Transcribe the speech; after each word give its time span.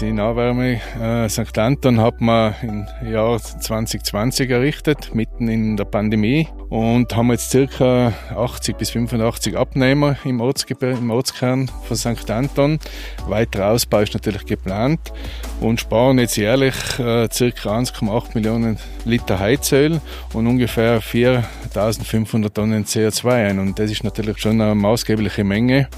Die 0.00 0.12
Nahwärme 0.12 0.78
äh, 1.00 1.26
St. 1.26 1.56
Anton 1.56 2.02
hat 2.02 2.20
man 2.20 2.54
im 2.60 2.86
Jahr 3.10 3.38
2020 3.38 4.50
errichtet, 4.50 5.14
mitten 5.14 5.48
in 5.48 5.78
der 5.78 5.86
Pandemie. 5.86 6.48
Und 6.68 7.14
haben 7.14 7.30
jetzt 7.30 7.50
circa 7.50 8.12
80 8.34 8.76
bis 8.76 8.90
85 8.90 9.56
Abnehmer 9.56 10.16
im, 10.24 10.40
im 10.40 11.10
Ortskern 11.10 11.70
von 11.84 11.96
St. 11.96 12.30
Anton. 12.30 12.80
Weiterer 13.28 13.70
Ausbau 13.70 14.00
ist 14.00 14.14
natürlich 14.14 14.44
geplant 14.46 15.12
und 15.60 15.80
sparen 15.80 16.18
jetzt 16.18 16.36
jährlich 16.36 16.74
äh, 16.98 17.28
circa 17.32 17.78
1,8 17.78 18.34
Millionen 18.34 18.78
Liter 19.04 19.38
Heizöl 19.38 20.00
und 20.32 20.46
ungefähr 20.46 21.00
4.500 21.00 22.52
Tonnen 22.52 22.84
CO2 22.84 23.30
ein. 23.30 23.58
Und 23.60 23.78
das 23.78 23.90
ist 23.90 24.02
natürlich 24.02 24.38
schon 24.38 24.60
eine 24.60 24.74
maßgebliche 24.74 25.44
Menge. 25.44 25.88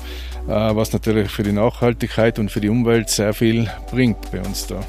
Äh, 0.48 0.74
was 0.74 0.94
natürlich 0.94 1.30
für 1.30 1.42
die 1.42 1.52
Nachhaltigkeit 1.52 2.38
und 2.38 2.50
für 2.50 2.60
die 2.60 2.70
Umwelt 2.70 3.10
sehr 3.10 3.34
viel 3.34 3.70
bringt 3.90 4.30
bei 4.30 4.40
uns 4.40 4.66
da. 4.66 4.80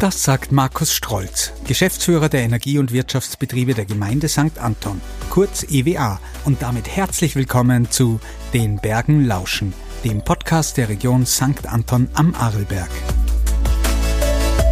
Das 0.00 0.22
sagt 0.22 0.52
Markus 0.52 0.94
Strolz, 0.94 1.52
Geschäftsführer 1.66 2.28
der 2.28 2.42
Energie- 2.42 2.78
und 2.78 2.92
Wirtschaftsbetriebe 2.92 3.74
der 3.74 3.84
Gemeinde 3.84 4.28
St. 4.28 4.56
Anton, 4.60 5.00
kurz 5.28 5.64
EWA, 5.64 6.20
und 6.44 6.62
damit 6.62 6.86
herzlich 6.86 7.34
willkommen 7.34 7.90
zu 7.90 8.20
Den 8.54 8.76
Bergen 8.76 9.24
lauschen, 9.24 9.74
dem 10.04 10.22
Podcast 10.22 10.76
der 10.76 10.88
Region 10.88 11.26
St. 11.26 11.66
Anton 11.66 12.08
am 12.14 12.32
Arlberg. 12.36 12.88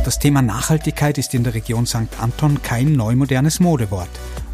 Das 0.04 0.20
Thema 0.20 0.42
Nachhaltigkeit 0.42 1.18
ist 1.18 1.34
in 1.34 1.42
der 1.42 1.54
Region 1.54 1.86
St. 1.86 2.20
Anton 2.20 2.62
kein 2.62 2.92
neumodernes 2.92 3.58
Modewort. 3.58 4.10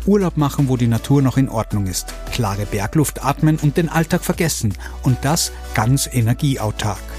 Urlaub 0.07 0.39
machen, 0.39 0.71
wo 0.71 0.79
die 0.79 0.89
Natur 0.89 1.21
noch 1.21 1.37
in 1.37 1.51
Ordnung 1.51 1.87
ist, 1.87 2.15
klare 2.33 2.65
Bergluft 2.65 3.23
atmen 3.23 3.59
und 3.59 3.77
den 3.77 3.91
Alltag 3.91 4.25
vergessen 4.25 4.73
und 5.03 5.19
das 5.21 5.53
ganz 5.75 6.09
energieautark. 6.11 7.12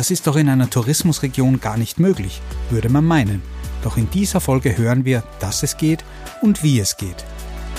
Das 0.00 0.10
ist 0.10 0.26
doch 0.26 0.36
in 0.36 0.48
einer 0.48 0.70
Tourismusregion 0.70 1.60
gar 1.60 1.76
nicht 1.76 2.00
möglich, 2.00 2.40
würde 2.70 2.88
man 2.88 3.04
meinen. 3.04 3.42
Doch 3.82 3.98
in 3.98 4.08
dieser 4.08 4.40
Folge 4.40 4.78
hören 4.78 5.04
wir, 5.04 5.22
dass 5.40 5.62
es 5.62 5.76
geht 5.76 6.06
und 6.40 6.62
wie 6.62 6.80
es 6.80 6.96
geht. 6.96 7.22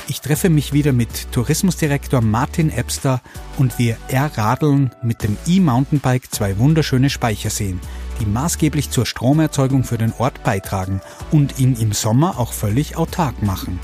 Ich 0.08 0.22
treffe 0.22 0.52
mich 0.52 0.72
wieder 0.72 0.94
mit 0.94 1.32
Tourismusdirektor 1.32 2.22
Martin 2.22 2.70
Ebster 2.70 3.22
und 3.58 3.80
wir 3.80 3.98
erradeln 4.08 4.92
mit 5.02 5.24
dem 5.24 5.36
E-Mountainbike 5.48 6.32
zwei 6.32 6.60
wunderschöne 6.60 7.10
Speicherseen, 7.10 7.80
die 8.20 8.28
maßgeblich 8.28 8.92
zur 8.92 9.08
Stromerzeugung 9.08 9.84
für 9.84 9.98
den 9.98 10.14
Ort 10.20 10.44
beitragen 10.44 11.02
und 11.32 11.58
ihn 11.58 11.76
im 11.76 11.92
Sommer 11.92 12.38
auch 12.38 12.54
völlig 12.54 12.98
autark 12.98 13.42
machen. 13.42 13.80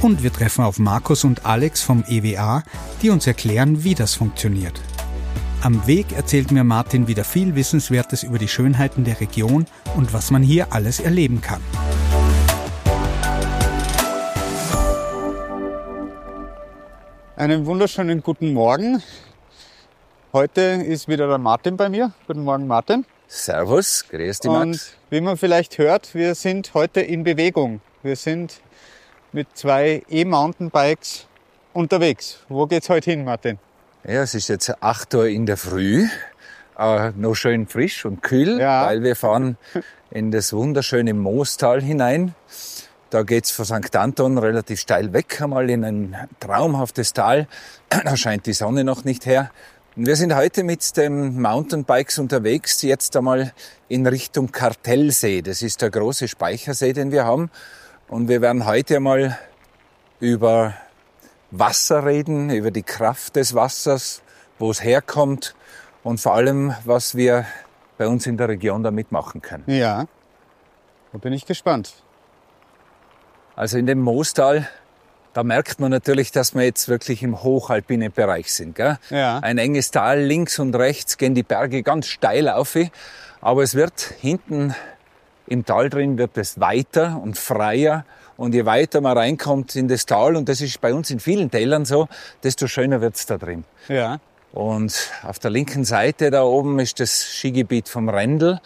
Und 0.00 0.22
wir 0.22 0.32
treffen 0.32 0.64
auf 0.64 0.78
Markus 0.78 1.24
und 1.24 1.44
Alex 1.44 1.82
vom 1.82 2.04
EWA, 2.06 2.62
die 3.02 3.10
uns 3.10 3.26
erklären, 3.26 3.82
wie 3.82 3.96
das 3.96 4.14
funktioniert. 4.14 4.80
Am 5.64 5.86
Weg 5.86 6.12
erzählt 6.12 6.52
mir 6.52 6.62
Martin 6.62 7.08
wieder 7.08 7.24
viel 7.24 7.54
Wissenswertes 7.54 8.22
über 8.22 8.36
die 8.36 8.48
Schönheiten 8.48 9.02
der 9.02 9.18
Region 9.18 9.64
und 9.96 10.12
was 10.12 10.30
man 10.30 10.42
hier 10.42 10.74
alles 10.74 11.00
erleben 11.00 11.40
kann. 11.40 11.62
Einen 17.36 17.64
wunderschönen 17.64 18.22
guten 18.22 18.52
Morgen. 18.52 19.02
Heute 20.34 20.60
ist 20.60 21.08
wieder 21.08 21.28
der 21.28 21.38
Martin 21.38 21.78
bei 21.78 21.88
mir. 21.88 22.12
Guten 22.26 22.44
Morgen, 22.44 22.66
Martin. 22.66 23.06
Servus, 23.26 24.04
grüß 24.10 24.40
dich, 24.40 24.50
Max. 24.50 24.66
Und 24.66 24.96
wie 25.08 25.22
man 25.22 25.38
vielleicht 25.38 25.78
hört, 25.78 26.14
wir 26.14 26.34
sind 26.34 26.74
heute 26.74 27.00
in 27.00 27.24
Bewegung. 27.24 27.80
Wir 28.02 28.16
sind 28.16 28.60
mit 29.32 29.48
zwei 29.54 30.02
E-Mountainbikes 30.10 31.26
unterwegs. 31.72 32.44
Wo 32.50 32.66
geht's 32.66 32.90
heute 32.90 33.12
hin, 33.12 33.24
Martin? 33.24 33.58
Ja, 34.06 34.20
es 34.20 34.34
ist 34.34 34.48
jetzt 34.48 34.82
8 34.82 35.14
Uhr 35.14 35.28
in 35.28 35.46
der 35.46 35.56
Früh, 35.56 36.06
äh, 36.78 37.10
noch 37.16 37.34
schön 37.34 37.66
frisch 37.66 38.04
und 38.04 38.22
kühl, 38.22 38.60
ja. 38.60 38.84
weil 38.84 39.02
wir 39.02 39.16
fahren 39.16 39.56
in 40.10 40.30
das 40.30 40.52
wunderschöne 40.52 41.14
Moostal 41.14 41.80
hinein. 41.80 42.34
Da 43.08 43.22
geht's 43.22 43.50
von 43.50 43.64
St. 43.64 43.96
Anton 43.96 44.36
relativ 44.36 44.80
steil 44.80 45.14
weg, 45.14 45.40
einmal 45.40 45.70
in 45.70 45.86
ein 45.86 46.16
traumhaftes 46.38 47.14
Tal. 47.14 47.48
Da 47.88 48.14
scheint 48.14 48.44
die 48.44 48.52
Sonne 48.52 48.84
noch 48.84 49.04
nicht 49.04 49.24
her. 49.24 49.50
Und 49.96 50.06
wir 50.06 50.16
sind 50.16 50.34
heute 50.34 50.64
mit 50.64 50.98
den 50.98 51.40
Mountainbikes 51.40 52.18
unterwegs, 52.18 52.82
jetzt 52.82 53.16
einmal 53.16 53.54
in 53.88 54.06
Richtung 54.06 54.52
Kartellsee. 54.52 55.40
Das 55.40 55.62
ist 55.62 55.80
der 55.80 55.88
große 55.88 56.28
Speichersee, 56.28 56.92
den 56.92 57.10
wir 57.10 57.24
haben. 57.24 57.50
Und 58.08 58.28
wir 58.28 58.42
werden 58.42 58.66
heute 58.66 58.96
einmal 58.96 59.38
über 60.20 60.74
Wasser 61.58 62.04
reden, 62.04 62.50
über 62.50 62.70
die 62.70 62.82
Kraft 62.82 63.36
des 63.36 63.54
Wassers, 63.54 64.22
wo 64.58 64.70
es 64.70 64.82
herkommt 64.82 65.54
und 66.02 66.20
vor 66.20 66.34
allem, 66.34 66.74
was 66.84 67.14
wir 67.14 67.46
bei 67.96 68.08
uns 68.08 68.26
in 68.26 68.36
der 68.36 68.48
Region 68.48 68.82
damit 68.82 69.12
machen 69.12 69.40
können. 69.40 69.64
Ja, 69.66 70.06
da 71.12 71.18
bin 71.18 71.32
ich 71.32 71.46
gespannt. 71.46 71.94
Also 73.54 73.78
in 73.78 73.86
dem 73.86 74.00
Moostal, 74.00 74.68
da 75.32 75.44
merkt 75.44 75.78
man 75.78 75.92
natürlich, 75.92 76.32
dass 76.32 76.54
wir 76.54 76.64
jetzt 76.64 76.88
wirklich 76.88 77.22
im 77.22 77.42
hochalpinen 77.42 78.10
Bereich 78.10 78.52
sind. 78.52 78.74
Gell? 78.74 78.98
Ja. 79.10 79.38
Ein 79.38 79.58
enges 79.58 79.92
Tal, 79.92 80.20
links 80.20 80.58
und 80.58 80.74
rechts 80.74 81.18
gehen 81.18 81.36
die 81.36 81.44
Berge 81.44 81.84
ganz 81.84 82.06
steil 82.06 82.48
auf, 82.48 82.76
aber 83.40 83.62
es 83.62 83.76
wird 83.76 84.00
hinten 84.00 84.74
im 85.46 85.64
Tal 85.64 85.90
drin 85.90 86.18
wird 86.18 86.36
es 86.38 86.58
weiter 86.58 87.20
und 87.22 87.36
freier. 87.36 88.04
Und 88.36 88.54
je 88.54 88.64
weiter 88.64 89.00
man 89.00 89.16
reinkommt 89.16 89.76
in 89.76 89.88
das 89.88 90.06
Tal, 90.06 90.36
und 90.36 90.48
das 90.48 90.60
ist 90.60 90.80
bei 90.80 90.92
uns 90.92 91.10
in 91.10 91.20
vielen 91.20 91.50
Tälern 91.50 91.84
so, 91.84 92.08
desto 92.42 92.66
schöner 92.66 93.00
wird's 93.00 93.26
da 93.26 93.38
drin. 93.38 93.64
Ja. 93.88 94.18
Und 94.52 95.10
auf 95.24 95.38
der 95.38 95.50
linken 95.50 95.84
Seite 95.84 96.30
da 96.30 96.42
oben 96.44 96.78
ist 96.78 97.00
das 97.00 97.24
Skigebiet 97.24 97.88
vom 97.88 98.08
Rendel. 98.08 98.60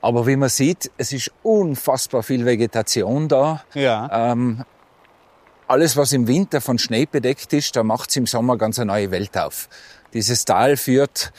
Aber 0.00 0.26
wie 0.26 0.34
man 0.34 0.48
sieht, 0.48 0.90
es 0.98 1.12
ist 1.12 1.30
unfassbar 1.44 2.24
viel 2.24 2.44
Vegetation 2.44 3.28
da. 3.28 3.62
Ja. 3.74 4.32
Ähm, 4.32 4.64
alles, 5.68 5.96
was 5.96 6.12
im 6.12 6.26
Winter 6.26 6.60
von 6.60 6.78
Schnee 6.78 7.06
bedeckt 7.06 7.52
ist, 7.52 7.76
da 7.76 7.84
macht's 7.84 8.16
im 8.16 8.26
Sommer 8.26 8.58
ganz 8.58 8.78
eine 8.78 8.86
neue 8.92 9.10
Welt 9.12 9.38
auf. 9.38 9.68
Dieses 10.12 10.44
Tal 10.44 10.76
führt 10.76 11.32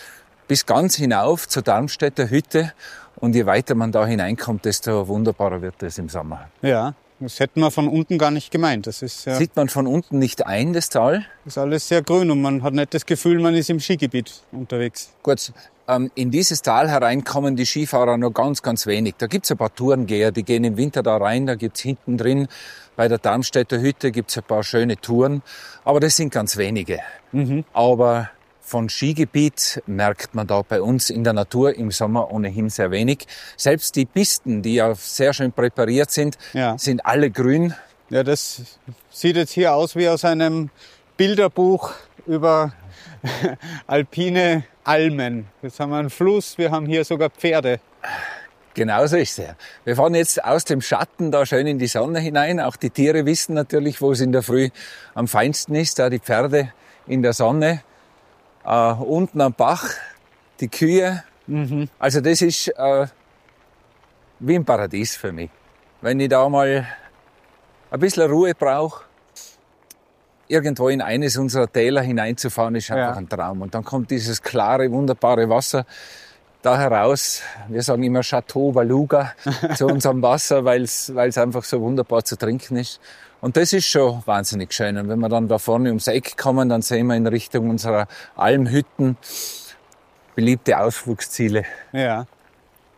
bis 0.47 0.66
ganz 0.66 0.95
hinauf 0.95 1.47
zur 1.47 1.62
Darmstädter 1.62 2.30
Hütte 2.30 2.74
und 3.18 3.35
je 3.35 3.45
weiter 3.45 3.75
man 3.75 3.91
da 3.91 4.06
hineinkommt, 4.06 4.66
desto 4.66 5.07
wunderbarer 5.07 5.62
wird 5.62 5.84
es 5.84 5.97
im 5.97 6.09
Sommer. 6.09 6.50
Ja, 6.62 6.94
das 7.19 7.40
hätten 7.40 7.62
wir 7.62 7.72
von 7.72 7.88
unten 7.88 8.18
gar 8.18 8.31
nicht 8.31 8.51
gemeint. 8.51 8.88
Das 8.88 9.01
ist 9.01 9.25
ja, 9.25 9.35
Sieht 9.35 9.56
man 9.56 9.69
von 9.69 9.88
unten 9.88 10.19
nicht 10.19 10.46
ein, 10.46 10.74
das 10.74 10.90
Tal? 10.90 11.25
ist 11.46 11.57
alles 11.57 11.88
sehr 11.88 12.01
grün 12.01 12.31
und 12.31 12.41
man 12.41 12.63
hat 12.63 12.74
nicht 12.74 12.94
das 12.94 13.06
Gefühl, 13.06 13.40
man 13.40 13.56
ist 13.56 13.69
im 13.69 13.79
Skigebiet 13.79 14.41
unterwegs. 14.51 15.12
Gut, 15.24 15.51
ähm, 15.88 16.12
in 16.16 16.31
dieses 16.31 16.62
Tal 16.62 16.90
hereinkommen 16.90 17.56
die 17.56 17.66
Skifahrer 17.66 18.18
nur 18.18 18.34
ganz, 18.34 18.62
ganz 18.62 18.88
wenig. 18.88 19.16
Da 19.18 19.28
gibt's 19.28 19.51
ein 19.51 19.57
paar 19.57 19.74
Tourengeher, 19.74 20.31
die 20.31 20.44
gehen 20.44 20.63
im 20.63 20.78
Winter 20.78 21.03
da 21.03 21.18
rein, 21.18 21.46
da 21.46 21.56
gibt's 21.56 21.81
hinten 21.81 22.18
drin 22.18 22.47
bei 22.96 23.07
der 23.07 23.18
Darmstädter 23.18 23.80
Hütte 23.80 24.12
gibt's 24.12 24.38
ein 24.38 24.44
paar 24.44 24.63
schöne 24.63 24.97
Touren, 24.97 25.41
aber 25.84 26.00
das 26.00 26.16
sind 26.16 26.31
ganz 26.31 26.57
wenige. 26.57 27.00
Mhm. 27.31 27.66
Aber 27.74 28.30
von 28.66 28.90
Skigebiet 28.90 29.84
merkt 29.85 30.34
man 30.35 30.47
da 30.47 30.62
bei 30.62 30.81
uns 30.81 31.09
in 31.09 31.24
der 31.24 31.34
Natur 31.34 31.75
im 31.75 31.91
Sommer 31.91 32.31
ohnehin 32.31 32.69
sehr 32.69 32.90
wenig. 32.91 33.28
Selbst 33.57 33.96
die 33.96 34.06
Pisten, 34.06 34.62
die 34.62 34.75
ja 34.75 34.96
sehr 34.96 35.34
schön 35.34 35.51
präpariert 35.51 36.09
sind, 36.12 36.38
Ja. 36.53 36.78
sind 36.78 37.06
alle 37.06 37.29
grün. 37.29 37.74
Ja, 38.09 38.24
das 38.24 38.62
sieht 39.12 39.35
jetzt 39.35 39.51
hier 39.51 39.74
aus 39.74 39.96
wie 39.96 40.07
aus 40.07 40.24
einem 40.25 40.69
Bilderbuch 41.18 41.91
über 42.25 42.74
alpine 43.88 44.63
Almen. 44.84 45.47
Jetzt 45.62 45.80
haben 45.80 45.91
wir 45.91 45.97
einen 45.97 46.09
Fluss, 46.09 46.57
wir 46.57 46.72
haben 46.72 46.85
hier 46.85 47.03
sogar 47.06 47.30
Pferde. 47.30 47.80
Genauso 48.74 49.18
ist 49.18 49.38
es. 49.38 49.45
ja. 49.45 49.56
Wir 49.84 49.95
fahren 49.95 50.16
jetzt 50.16 50.44
aus 50.44 50.66
dem 50.66 50.81
Schatten 50.81 51.31
da 51.31 51.45
schön 51.45 51.68
in 51.68 51.78
die 51.78 51.88
Sonne 51.88 52.19
hinein. 52.19 52.59
Auch 52.59 52.75
die 52.75 52.90
Tiere 52.90 53.25
wissen 53.25 53.53
natürlich, 53.53 54.01
wo 54.01 54.12
es 54.13 54.19
in 54.19 54.31
der 54.31 54.41
Früh 54.41 54.69
am 55.13 55.28
feinsten 55.28 55.75
ist. 55.75 56.00
Da 56.00 56.09
die 56.09 56.18
Pferde 56.19 56.74
in 57.06 57.22
der 57.22 57.34
Sonne. 57.34 57.84
Äh, 58.66 58.94
unten 58.94 59.41
am 59.41 59.53
Bach 59.53 59.85
die 60.59 60.68
Kühe. 60.68 61.24
Also 62.00 62.21
das 62.21 62.42
ist 62.42 62.68
äh, 62.69 63.07
wie 64.39 64.56
ein 64.56 64.63
Paradies 64.65 65.15
für 65.15 65.31
mich. 65.31 65.50
Wenn 66.01 66.19
ich 66.19 66.30
da 66.30 66.48
mal 66.48 66.88
ein 67.92 68.00
bisschen 68.00 68.30
Ruhe 68.31 68.54
brauche, 68.56 69.04
irgendwo 70.48 70.89
in 70.89 71.01
eines 71.01 71.38
unserer 71.38 71.71
Täler 71.71 72.01
hineinzufahren, 72.01 72.75
ist 72.75 72.92
einfach 72.92 73.13
Ja. 73.15 73.18
ein 73.18 73.27
Traum. 73.27 73.62
Und 73.62 73.74
dann 73.75 73.83
kommt 73.83 74.10
dieses 74.12 74.42
klare, 74.42 74.89
wunderbare 74.92 75.50
Wasser 75.50 75.86
da 76.63 76.77
heraus. 76.77 77.42
Wir 77.68 77.83
sagen 77.83 78.04
immer 78.04 78.21
Chateau 78.21 78.74
Valuga 78.74 79.33
zu 79.75 79.86
unserem 79.86 80.21
Wasser, 80.21 80.65
weil 80.65 80.83
es 80.83 81.12
einfach 81.38 81.63
so 81.63 81.81
wunderbar 81.81 82.24
zu 82.24 82.38
trinken 82.38 82.77
ist. 82.77 83.00
Und 83.42 83.57
das 83.57 83.74
ist 83.74 83.86
schon 83.86 84.24
wahnsinnig 84.25 84.74
schön. 84.74 84.98
Und 84.98 85.10
wenn 85.10 85.19
wir 85.19 85.27
dann 85.27 85.50
da 85.50 85.60
vorne 85.60 85.89
ums 85.89 86.07
Eck 86.07 86.38
kommen, 86.38 86.69
dann 86.69 86.81
sehen 86.81 87.07
wir 87.07 87.15
in 87.15 87.27
Richtung 87.27 87.69
unserer 87.69 88.07
Almhütten 88.38 89.18
beliebte 90.36 90.80
Ausflugsziele. 90.80 91.65
Ja. 91.92 92.25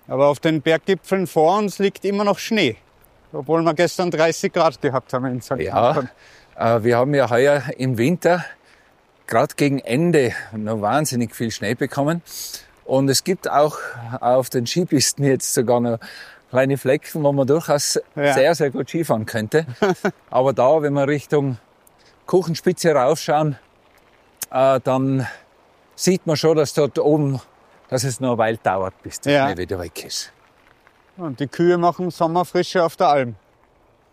Aber 0.08 0.28
auf 0.28 0.40
den 0.40 0.62
Berggipfeln 0.62 1.26
vor 1.26 1.58
uns 1.58 1.80
liegt 1.80 2.06
immer 2.06 2.24
noch 2.24 2.38
Schnee. 2.38 2.78
Obwohl 3.34 3.64
wir 3.64 3.74
gestern 3.74 4.12
30 4.12 4.54
Grad 4.54 4.80
gehabt 4.80 5.12
haben 5.14 5.26
in 5.26 5.42
St. 5.42 5.58
Ja, 5.58 6.04
äh, 6.56 6.84
wir 6.84 6.98
haben 6.98 7.16
ja 7.16 7.30
heuer 7.32 7.64
im 7.78 7.98
Winter 7.98 8.46
gerade 9.26 9.56
gegen 9.56 9.80
Ende 9.80 10.34
noch 10.56 10.80
wahnsinnig 10.82 11.36
viel 11.36 11.50
Schnee 11.50 11.74
bekommen. 11.74 12.22
Und 12.86 13.10
es 13.10 13.24
gibt 13.24 13.50
auch 13.50 13.78
auf 14.22 14.50
den 14.50 14.68
Skipisten 14.68 15.24
jetzt 15.26 15.54
sogar 15.54 15.80
noch 15.80 16.00
kleine 16.52 16.78
Flecken, 16.78 17.24
wo 17.24 17.32
man 17.32 17.48
durchaus 17.48 18.00
ja. 18.16 18.34
sehr, 18.34 18.56
sehr 18.56 18.70
gut 18.72 18.90
Skifahren 18.90 19.26
könnte. 19.26 19.66
Aber 20.30 20.54
da, 20.54 20.82
wenn 20.82 20.94
wir 20.94 21.08
Richtung 21.08 21.58
Kuchenspitze 22.28 22.94
raufschauen, 22.94 23.58
äh, 24.52 24.80
dann 24.84 25.28
sieht 25.96 26.26
man 26.28 26.38
schon, 26.38 26.58
dass 26.58 26.74
dort 26.74 27.00
oben, 27.00 27.42
dass 27.90 28.04
es 28.04 28.20
noch 28.20 28.30
eine 28.30 28.38
Weile 28.38 28.58
dauert, 28.58 28.94
bis 29.02 29.20
der 29.20 29.34
ja. 29.34 29.48
Schnee 29.48 29.64
wieder 29.64 29.80
weg 29.80 30.06
ist. 30.06 30.32
Und 31.18 31.40
die 31.40 31.48
Kühe 31.48 31.78
machen 31.78 32.12
Sommerfrische 32.12 32.84
auf 32.84 32.96
der 32.96 33.08
Alm. 33.08 33.36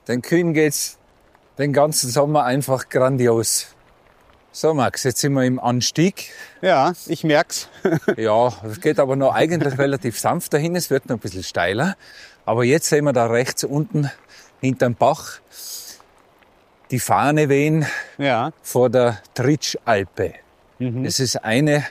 Den 0.09 0.23
Kühen 0.23 0.55
geht's 0.55 0.99
den 1.59 1.73
ganzen 1.73 2.11
Sommer 2.11 2.45
einfach 2.45 2.89
grandios. 2.89 3.75
So, 4.55 4.75
Max, 4.75 5.05
jetzt 5.05 5.21
sind 5.21 5.33
wir 5.33 5.45
im 5.45 5.59
Anstieg. 5.59 6.31
Ja, 6.61 6.93
ich 7.07 7.25
merk's. 7.25 7.69
ja, 8.19 8.53
es 8.65 8.83
geht 8.83 9.01
aber 9.01 9.17
noch 9.17 9.33
eigentlich 9.35 9.79
relativ 9.79 10.19
sanft 10.19 10.53
dahin. 10.53 10.77
Es 10.77 10.91
wird 10.91 11.09
noch 11.09 11.17
ein 11.17 11.21
bisschen 11.21 11.43
steiler. 11.43 11.97
Aber 12.45 12.63
jetzt 12.63 12.91
sehen 12.91 13.05
wir 13.05 13.15
da 13.15 13.27
rechts 13.27 13.65
unten 13.65 14.11
hinterm 14.61 14.95
Bach 14.95 15.41
die 16.91 16.99
Fahne 16.99 17.49
wehen 17.49 17.87
ja. 18.19 18.53
vor 18.63 18.91
der 18.91 19.19
Tritschalpe. 19.33 20.35
Mhm. 20.79 21.07
Es 21.07 21.19
ist 21.19 21.43
eine 21.43 21.87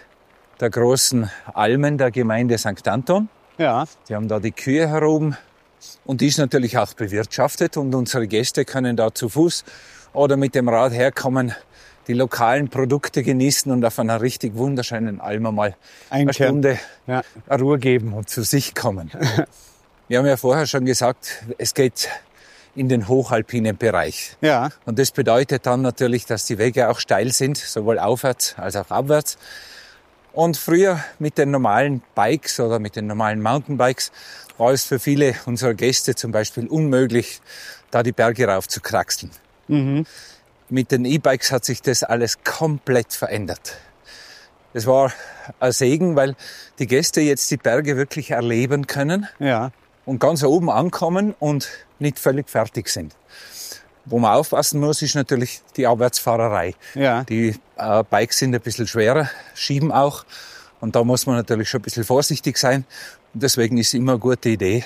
der 0.59 0.69
großen 0.69 1.31
Almen 1.55 1.97
der 1.97 2.11
Gemeinde 2.11 2.59
St. 2.59 2.87
Anton. 2.87 3.27
Ja. 3.57 3.85
Die 4.07 4.13
haben 4.13 4.27
da 4.27 4.39
die 4.39 4.51
Kühe 4.51 4.87
heroben 4.87 5.35
und 6.05 6.21
die 6.21 6.27
ist 6.27 6.37
natürlich 6.37 6.77
auch 6.77 6.93
bewirtschaftet 6.93 7.75
und 7.77 7.95
unsere 7.95 8.27
Gäste 8.27 8.65
können 8.65 8.95
da 8.95 9.11
zu 9.11 9.29
Fuß 9.29 9.63
oder 10.13 10.37
mit 10.37 10.53
dem 10.53 10.69
Rad 10.69 10.93
herkommen, 10.93 11.55
die 12.07 12.13
lokalen 12.13 12.69
Produkte 12.69 13.23
genießen 13.23 13.71
und 13.71 13.83
auf 13.85 13.99
einer 13.99 14.21
richtig 14.21 14.55
wunderschönen 14.55 15.21
Alma 15.21 15.51
mal 15.51 15.75
Einkehren. 16.09 16.21
eine 16.21 16.33
Stunde 16.33 16.79
ja. 17.07 17.21
Ruhe 17.49 17.79
geben 17.79 18.13
und 18.13 18.29
zu 18.29 18.43
sich 18.43 18.75
kommen. 18.75 19.11
Wir 20.07 20.17
haben 20.17 20.25
ja 20.25 20.37
vorher 20.37 20.65
schon 20.65 20.85
gesagt, 20.85 21.43
es 21.57 21.73
geht 21.73 22.09
in 22.75 22.89
den 22.89 23.07
hochalpinen 23.07 23.77
Bereich. 23.77 24.35
Ja. 24.41 24.69
Und 24.85 24.99
das 24.99 25.11
bedeutet 25.11 25.65
dann 25.65 25.81
natürlich, 25.81 26.25
dass 26.25 26.45
die 26.45 26.57
Wege 26.57 26.89
auch 26.89 26.99
steil 26.99 27.31
sind, 27.31 27.57
sowohl 27.57 27.99
aufwärts 27.99 28.55
als 28.57 28.75
auch 28.75 28.89
abwärts. 28.89 29.37
Und 30.33 30.57
früher 30.57 30.99
mit 31.19 31.37
den 31.37 31.51
normalen 31.51 32.01
Bikes 32.15 32.59
oder 32.59 32.79
mit 32.79 32.95
den 32.95 33.07
normalen 33.07 33.41
Mountainbikes 33.41 34.11
war 34.57 34.71
es 34.71 34.85
für 34.85 34.99
viele 34.99 35.35
unserer 35.45 35.73
Gäste 35.73 36.15
zum 36.15 36.31
Beispiel 36.31 36.67
unmöglich, 36.67 37.41
da 37.89 38.03
die 38.03 38.13
Berge 38.13 38.47
rauf 38.47 38.67
zu 38.67 38.79
kraxeln. 38.79 39.31
Mhm. 39.67 40.05
Mit 40.71 40.93
den 40.93 41.03
E-Bikes 41.03 41.51
hat 41.51 41.65
sich 41.65 41.81
das 41.81 42.01
alles 42.01 42.45
komplett 42.45 43.11
verändert. 43.11 43.75
Es 44.73 44.87
war 44.87 45.11
ein 45.59 45.73
Segen, 45.73 46.15
weil 46.15 46.37
die 46.79 46.87
Gäste 46.87 47.19
jetzt 47.19 47.51
die 47.51 47.57
Berge 47.57 47.97
wirklich 47.97 48.31
erleben 48.31 48.87
können. 48.87 49.27
Ja. 49.37 49.73
Und 50.05 50.19
ganz 50.19 50.45
oben 50.45 50.69
ankommen 50.69 51.35
und 51.39 51.67
nicht 51.99 52.19
völlig 52.19 52.49
fertig 52.49 52.87
sind. 52.87 53.17
Wo 54.05 54.17
man 54.17 54.33
aufpassen 54.33 54.79
muss, 54.79 55.01
ist 55.01 55.13
natürlich 55.13 55.61
die 55.75 55.87
Abwärtsfahrerei. 55.87 56.73
Ja. 56.95 57.25
Die 57.25 57.53
äh, 57.75 58.03
Bikes 58.09 58.37
sind 58.37 58.55
ein 58.55 58.61
bisschen 58.61 58.87
schwerer, 58.87 59.29
schieben 59.53 59.91
auch. 59.91 60.23
Und 60.79 60.95
da 60.95 61.03
muss 61.03 61.25
man 61.25 61.35
natürlich 61.35 61.67
schon 61.67 61.81
ein 61.81 61.83
bisschen 61.83 62.05
vorsichtig 62.05 62.57
sein. 62.57 62.85
Und 63.33 63.43
deswegen 63.43 63.77
ist 63.77 63.89
es 63.89 63.95
immer 63.95 64.13
eine 64.13 64.19
gute 64.19 64.47
Idee, 64.47 64.85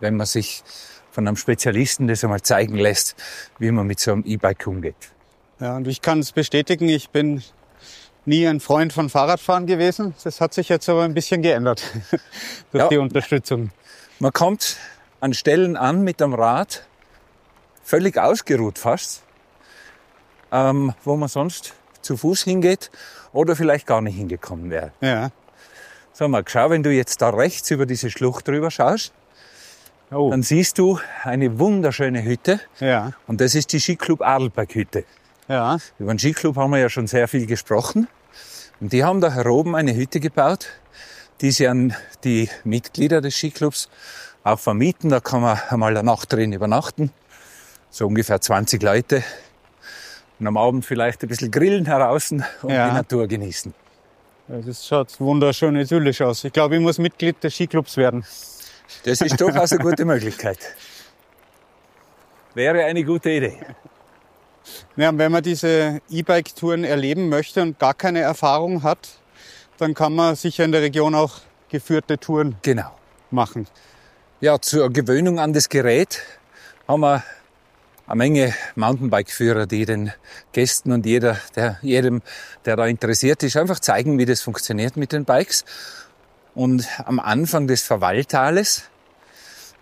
wenn 0.00 0.16
man 0.16 0.26
sich 0.26 0.62
von 1.12 1.26
einem 1.26 1.38
Spezialisten 1.38 2.08
das 2.08 2.22
einmal 2.24 2.42
zeigen 2.42 2.76
lässt, 2.76 3.16
wie 3.58 3.70
man 3.70 3.86
mit 3.86 4.00
so 4.00 4.12
einem 4.12 4.22
E-Bike 4.26 4.66
umgeht. 4.66 5.13
Ja, 5.60 5.76
und 5.76 5.86
ich 5.86 6.02
kann 6.02 6.18
es 6.18 6.32
bestätigen, 6.32 6.88
ich 6.88 7.10
bin 7.10 7.42
nie 8.26 8.46
ein 8.46 8.60
Freund 8.60 8.92
von 8.92 9.08
Fahrradfahren 9.08 9.66
gewesen. 9.66 10.14
Das 10.24 10.40
hat 10.40 10.54
sich 10.54 10.68
jetzt 10.68 10.88
aber 10.88 11.02
ein 11.02 11.14
bisschen 11.14 11.42
geändert 11.42 11.82
durch 12.72 12.82
ja. 12.82 12.88
die 12.88 12.98
Unterstützung. 12.98 13.70
Man 14.18 14.32
kommt 14.32 14.76
an 15.20 15.34
Stellen 15.34 15.76
an 15.76 16.02
mit 16.02 16.20
dem 16.20 16.34
Rad, 16.34 16.86
völlig 17.82 18.18
ausgeruht 18.18 18.78
fast, 18.78 19.22
ähm, 20.52 20.94
wo 21.04 21.16
man 21.16 21.28
sonst 21.28 21.74
zu 22.02 22.16
Fuß 22.16 22.42
hingeht 22.44 22.90
oder 23.32 23.56
vielleicht 23.56 23.86
gar 23.86 24.00
nicht 24.00 24.16
hingekommen 24.16 24.70
wäre. 24.70 24.92
Ja. 25.00 25.30
So, 26.12 26.28
mal 26.28 26.44
schau, 26.46 26.70
wenn 26.70 26.82
du 26.82 26.92
jetzt 26.92 27.22
da 27.22 27.30
rechts 27.30 27.70
über 27.70 27.86
diese 27.86 28.10
Schlucht 28.10 28.46
drüber 28.46 28.70
schaust, 28.70 29.12
oh. 30.12 30.30
dann 30.30 30.42
siehst 30.42 30.78
du 30.78 31.00
eine 31.24 31.58
wunderschöne 31.58 32.22
Hütte. 32.22 32.60
Ja. 32.78 33.12
Und 33.26 33.40
das 33.40 33.54
ist 33.54 33.72
die 33.72 33.80
Skiclub 33.80 34.22
Adelberg-Hütte. 34.22 35.04
Ja. 35.48 35.78
Über 35.98 36.14
den 36.14 36.18
Skiclub 36.18 36.56
haben 36.56 36.70
wir 36.70 36.78
ja 36.78 36.88
schon 36.88 37.06
sehr 37.06 37.28
viel 37.28 37.46
gesprochen. 37.46 38.08
Und 38.80 38.92
die 38.92 39.04
haben 39.04 39.20
da 39.20 39.44
oben 39.46 39.76
eine 39.76 39.94
Hütte 39.94 40.20
gebaut, 40.20 40.68
die 41.40 41.50
sie 41.50 41.68
an 41.68 41.94
die 42.24 42.48
Mitglieder 42.64 43.20
des 43.20 43.34
Skiclubs 43.34 43.88
auch 44.42 44.58
vermieten. 44.58 45.10
Da 45.10 45.20
kann 45.20 45.42
man 45.42 45.58
einmal 45.68 45.96
eine 45.96 46.04
Nacht 46.04 46.32
drin 46.32 46.52
übernachten. 46.52 47.10
So 47.90 48.06
ungefähr 48.06 48.40
20 48.40 48.82
Leute. 48.82 49.22
Und 50.40 50.46
am 50.46 50.56
Abend 50.56 50.84
vielleicht 50.84 51.22
ein 51.22 51.28
bisschen 51.28 51.50
grillen 51.50 51.86
heraus 51.86 52.32
und 52.32 52.44
ja. 52.66 52.88
die 52.88 52.94
Natur 52.94 53.28
genießen. 53.28 53.72
Das 54.48 54.86
schaut 54.86 55.18
wunderschön 55.20 55.76
idyllisch 55.76 56.20
aus. 56.20 56.44
Ich 56.44 56.52
glaube, 56.52 56.74
ich 56.74 56.80
muss 56.80 56.98
Mitglied 56.98 57.42
des 57.42 57.54
Skiclubs 57.54 57.96
werden. 57.96 58.24
Das 59.04 59.20
ist 59.20 59.40
durchaus 59.40 59.72
eine 59.72 59.82
gute 59.82 60.04
Möglichkeit. 60.04 60.58
Wäre 62.54 62.84
eine 62.84 63.04
gute 63.04 63.30
Idee. 63.30 63.58
Ja, 64.96 65.16
wenn 65.16 65.32
man 65.32 65.42
diese 65.42 66.00
E-Bike-Touren 66.10 66.84
erleben 66.84 67.28
möchte 67.28 67.62
und 67.62 67.78
gar 67.78 67.94
keine 67.94 68.20
Erfahrung 68.20 68.82
hat, 68.82 68.98
dann 69.78 69.94
kann 69.94 70.14
man 70.14 70.36
sicher 70.36 70.64
in 70.64 70.72
der 70.72 70.82
Region 70.82 71.14
auch 71.14 71.40
geführte 71.68 72.18
Touren 72.18 72.56
genau. 72.62 72.90
machen. 73.30 73.66
Ja, 74.40 74.60
zur 74.60 74.90
Gewöhnung 74.90 75.38
an 75.40 75.52
das 75.52 75.68
Gerät 75.68 76.22
haben 76.86 77.00
wir 77.00 77.24
eine 78.06 78.18
Menge 78.18 78.54
Mountainbike-Führer, 78.74 79.66
die 79.66 79.86
den 79.86 80.12
Gästen 80.52 80.92
und 80.92 81.06
jeder, 81.06 81.38
der, 81.56 81.78
jedem, 81.82 82.22
der 82.64 82.76
da 82.76 82.86
interessiert 82.86 83.42
ist, 83.42 83.56
einfach 83.56 83.80
zeigen, 83.80 84.18
wie 84.18 84.26
das 84.26 84.42
funktioniert 84.42 84.96
mit 84.96 85.12
den 85.12 85.24
Bikes. 85.24 85.64
Und 86.54 86.86
am 87.04 87.18
Anfang 87.18 87.66
des 87.66 87.82
Verwalltales 87.82 88.84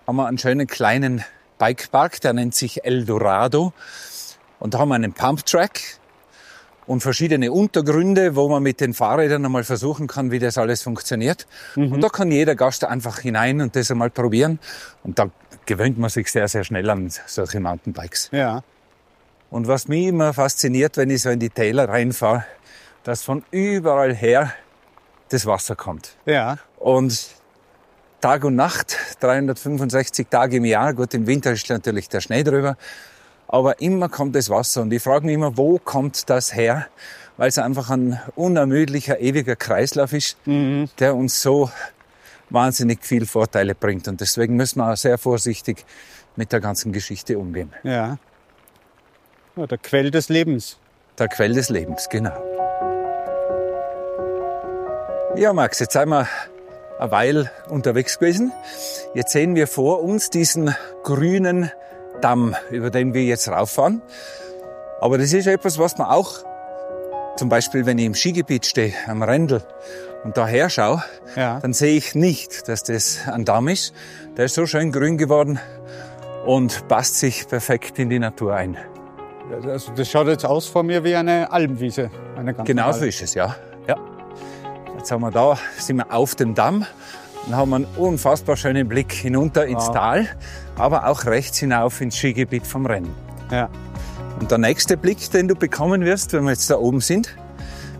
haben 0.06 0.16
wir 0.16 0.26
einen 0.26 0.38
schönen 0.38 0.66
kleinen 0.66 1.24
Bikepark, 1.58 2.20
der 2.20 2.32
nennt 2.32 2.54
sich 2.54 2.84
Eldorado. 2.84 3.72
Und 4.62 4.74
da 4.74 4.78
haben 4.78 4.90
wir 4.90 4.94
einen 4.94 5.12
Pumptrack 5.12 5.80
und 6.86 7.00
verschiedene 7.00 7.50
Untergründe, 7.50 8.36
wo 8.36 8.48
man 8.48 8.62
mit 8.62 8.80
den 8.80 8.94
Fahrrädern 8.94 9.44
einmal 9.44 9.64
versuchen 9.64 10.06
kann, 10.06 10.30
wie 10.30 10.38
das 10.38 10.56
alles 10.56 10.82
funktioniert. 10.82 11.48
Mhm. 11.74 11.94
Und 11.94 12.00
da 12.00 12.08
kann 12.08 12.30
jeder 12.30 12.54
Gast 12.54 12.84
einfach 12.84 13.18
hinein 13.18 13.60
und 13.60 13.74
das 13.74 13.90
einmal 13.90 14.10
probieren. 14.10 14.60
Und 15.02 15.18
da 15.18 15.30
gewöhnt 15.66 15.98
man 15.98 16.10
sich 16.10 16.30
sehr, 16.30 16.46
sehr 16.46 16.62
schnell 16.62 16.88
an 16.90 17.10
solche 17.26 17.58
Mountainbikes. 17.58 18.28
Ja. 18.30 18.62
Und 19.50 19.66
was 19.66 19.88
mich 19.88 20.06
immer 20.06 20.32
fasziniert, 20.32 20.96
wenn 20.96 21.10
ich 21.10 21.22
so 21.22 21.30
in 21.30 21.40
die 21.40 21.50
Täler 21.50 21.88
reinfahre, 21.88 22.44
dass 23.02 23.24
von 23.24 23.42
überall 23.50 24.14
her 24.14 24.52
das 25.30 25.44
Wasser 25.44 25.74
kommt. 25.74 26.14
Ja. 26.24 26.58
Und 26.78 27.30
Tag 28.20 28.44
und 28.44 28.54
Nacht, 28.54 28.96
365 29.18 30.28
Tage 30.28 30.58
im 30.58 30.64
Jahr, 30.66 30.94
gut, 30.94 31.14
im 31.14 31.26
Winter 31.26 31.50
ist 31.50 31.68
natürlich 31.68 32.08
der 32.08 32.20
Schnee 32.20 32.44
drüber, 32.44 32.76
aber 33.52 33.80
immer 33.80 34.08
kommt 34.08 34.34
das 34.34 34.48
Wasser. 34.50 34.80
Und 34.82 34.92
ich 34.92 35.02
frage 35.02 35.26
mich 35.26 35.34
immer, 35.34 35.56
wo 35.56 35.78
kommt 35.78 36.28
das 36.30 36.54
her? 36.54 36.86
Weil 37.36 37.48
es 37.48 37.58
einfach 37.58 37.90
ein 37.90 38.18
unermüdlicher, 38.34 39.20
ewiger 39.20 39.56
Kreislauf 39.56 40.14
ist, 40.14 40.36
mhm. 40.46 40.88
der 40.98 41.14
uns 41.14 41.42
so 41.42 41.70
wahnsinnig 42.48 43.04
viel 43.04 43.26
Vorteile 43.26 43.74
bringt. 43.74 44.08
Und 44.08 44.22
deswegen 44.22 44.56
müssen 44.56 44.78
wir 44.78 44.90
auch 44.90 44.96
sehr 44.96 45.18
vorsichtig 45.18 45.84
mit 46.34 46.50
der 46.52 46.60
ganzen 46.60 46.92
Geschichte 46.92 47.38
umgehen. 47.38 47.72
Ja. 47.82 48.18
ja 49.56 49.66
der 49.66 49.78
Quell 49.78 50.10
des 50.10 50.30
Lebens. 50.30 50.78
Der 51.18 51.28
Quell 51.28 51.52
des 51.52 51.68
Lebens, 51.68 52.08
genau. 52.08 52.36
Ja, 55.36 55.52
Max, 55.52 55.78
jetzt 55.78 55.92
sind 55.92 56.08
wir 56.08 56.26
eine 56.98 57.10
Weile 57.10 57.50
unterwegs 57.68 58.18
gewesen. 58.18 58.50
Jetzt 59.14 59.32
sehen 59.32 59.54
wir 59.54 59.66
vor 59.66 60.02
uns 60.02 60.30
diesen 60.30 60.74
grünen 61.02 61.70
Damm, 62.22 62.56
über 62.70 62.90
den 62.90 63.14
wir 63.14 63.24
jetzt 63.24 63.48
rauffahren. 63.48 64.02
Aber 65.00 65.18
das 65.18 65.32
ist 65.32 65.46
etwas, 65.46 65.78
was 65.78 65.98
man 65.98 66.08
auch, 66.08 66.44
zum 67.36 67.48
Beispiel 67.48 67.86
wenn 67.86 67.98
ich 67.98 68.06
im 68.06 68.14
Skigebiet 68.14 68.66
stehe, 68.66 68.94
am 69.06 69.22
Rändel, 69.22 69.62
und 70.24 70.36
da 70.36 70.46
her 70.46 70.70
schaue, 70.70 71.02
ja. 71.36 71.58
dann 71.60 71.72
sehe 71.72 71.96
ich 71.96 72.14
nicht, 72.14 72.68
dass 72.68 72.84
das 72.84 73.20
ein 73.26 73.44
Damm 73.44 73.68
ist. 73.68 73.92
Der 74.36 74.44
ist 74.44 74.54
so 74.54 74.66
schön 74.66 74.92
grün 74.92 75.18
geworden 75.18 75.58
und 76.46 76.86
passt 76.88 77.18
sich 77.18 77.48
perfekt 77.48 77.98
in 77.98 78.08
die 78.08 78.18
Natur 78.18 78.54
ein. 78.54 78.76
Also 79.66 79.92
das 79.92 80.08
schaut 80.08 80.28
jetzt 80.28 80.44
aus 80.44 80.66
vor 80.66 80.82
mir 80.82 81.04
wie 81.04 81.14
eine 81.14 81.50
Almwiese. 81.50 82.10
Eine 82.36 82.54
genau 82.54 82.92
so 82.92 83.04
ist 83.04 83.22
es, 83.22 83.34
ja. 83.34 83.56
ja. 83.86 83.96
Jetzt 84.96 85.10
haben 85.10 85.22
wir 85.22 85.30
da, 85.30 85.58
sind 85.78 85.96
wir 85.96 86.12
auf 86.12 86.34
dem 86.36 86.54
Damm 86.54 86.86
und 87.46 87.56
haben 87.56 87.74
einen 87.74 87.86
unfassbar 87.96 88.56
schönen 88.56 88.88
Blick 88.88 89.12
hinunter 89.12 89.66
ins 89.66 89.86
wow. 89.88 89.94
Tal, 89.94 90.28
aber 90.76 91.08
auch 91.08 91.24
rechts 91.24 91.58
hinauf 91.58 92.00
ins 92.00 92.16
Skigebiet 92.16 92.66
vom 92.66 92.86
Rennen. 92.86 93.14
Ja. 93.50 93.68
Und 94.40 94.50
der 94.50 94.58
nächste 94.58 94.96
Blick, 94.96 95.30
den 95.30 95.48
du 95.48 95.54
bekommen 95.54 96.04
wirst, 96.04 96.32
wenn 96.32 96.44
wir 96.44 96.50
jetzt 96.50 96.70
da 96.70 96.76
oben 96.76 97.00
sind, 97.00 97.36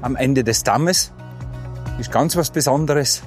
am 0.01 0.17
Ende 0.17 0.45
des 0.45 0.65
Dammes, 0.65 1.13
ist 1.99 2.11
ganz 2.11 2.37
was 2.37 2.51
Besonderes. 2.51 3.23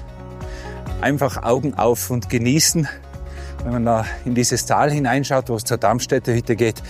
einfach 1.02 1.44
Augen 1.44 1.74
auf 1.76 2.10
und 2.10 2.30
genießen. 2.30 2.88
Wenn 3.64 3.72
man 3.72 3.86
da 3.86 4.06
in 4.26 4.36
dieses 4.36 4.66
Tal 4.66 4.92
hineinschaut, 4.92 5.50
wo 5.50 5.56
es 5.56 5.64
zur 5.64 5.78
Darmstädter 5.78 6.34
geht 6.34 6.82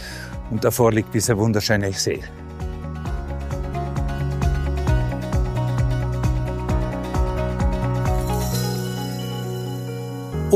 und 0.50 0.64
davor 0.64 0.92
liegt 0.92 1.14
dieser 1.14 1.38
wunderschöne 1.38 1.92
See. 1.94 2.22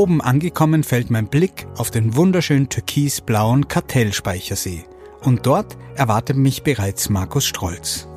Oben 0.00 0.22
angekommen 0.22 0.82
fällt 0.82 1.10
mein 1.10 1.26
Blick 1.26 1.66
auf 1.76 1.90
den 1.90 2.16
wunderschönen 2.16 2.70
türkisblauen 2.70 3.68
Kartellspeichersee. 3.68 4.86
Und 5.20 5.44
dort 5.44 5.76
erwartet 5.94 6.38
mich 6.38 6.62
bereits 6.62 7.10
Markus 7.10 7.44
Strolz. 7.44 8.08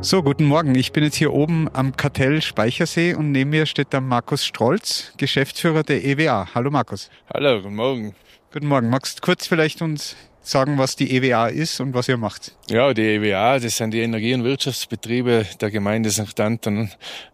So, 0.00 0.22
guten 0.22 0.46
Morgen. 0.46 0.74
Ich 0.74 0.92
bin 0.92 1.04
jetzt 1.04 1.16
hier 1.16 1.34
oben 1.34 1.68
am 1.74 1.94
Kartell 1.94 2.40
Speichersee 2.40 3.12
und 3.12 3.30
neben 3.30 3.50
mir 3.50 3.66
steht 3.66 3.92
der 3.92 4.00
Markus 4.00 4.46
Strolz, 4.46 5.12
Geschäftsführer 5.18 5.82
der 5.82 6.02
EWA. 6.02 6.48
Hallo 6.54 6.70
Markus. 6.70 7.10
Hallo, 7.34 7.60
guten 7.60 7.76
Morgen. 7.76 8.14
Guten 8.50 8.66
Morgen. 8.66 8.88
Magst 8.88 9.18
du 9.18 9.20
kurz 9.20 9.46
vielleicht 9.46 9.82
uns 9.82 10.16
sagen, 10.44 10.78
was 10.78 10.96
die 10.96 11.16
EWA 11.16 11.48
ist 11.48 11.80
und 11.80 11.94
was 11.94 12.08
ihr 12.08 12.16
macht? 12.16 12.52
Ja, 12.68 12.92
die 12.94 13.02
EWA, 13.02 13.58
das 13.58 13.76
sind 13.76 13.92
die 13.92 14.00
Energie- 14.00 14.34
und 14.34 14.44
Wirtschaftsbetriebe 14.44 15.46
der 15.60 15.70
Gemeinde 15.70 16.10
St. 16.10 16.38
Anton 16.38 16.90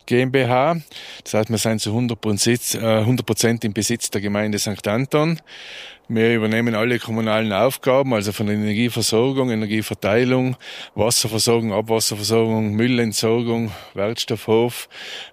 GmbH. 0.07 0.77
Das 1.25 1.35
heißt, 1.35 1.51
wir 1.51 1.59
sind 1.59 1.81
zu 1.81 1.91
100 1.91 2.21
Prozent 2.21 3.65
im 3.65 3.73
Besitz 3.73 4.11
der 4.11 4.21
Gemeinde 4.21 4.59
St. 4.59 4.87
Anton. 4.87 5.41
Wir 6.13 6.35
übernehmen 6.35 6.75
alle 6.75 6.99
kommunalen 6.99 7.53
Aufgaben, 7.53 8.15
also 8.15 8.33
von 8.33 8.49
Energieversorgung, 8.49 9.53
Energieverteilung, 9.53 10.57
Wasserversorgung, 10.97 11.73
Abwasserversorgung, 11.73 12.73
Müllentsorgung, 12.75 13.71
Wertstoffhof. 13.95 14.89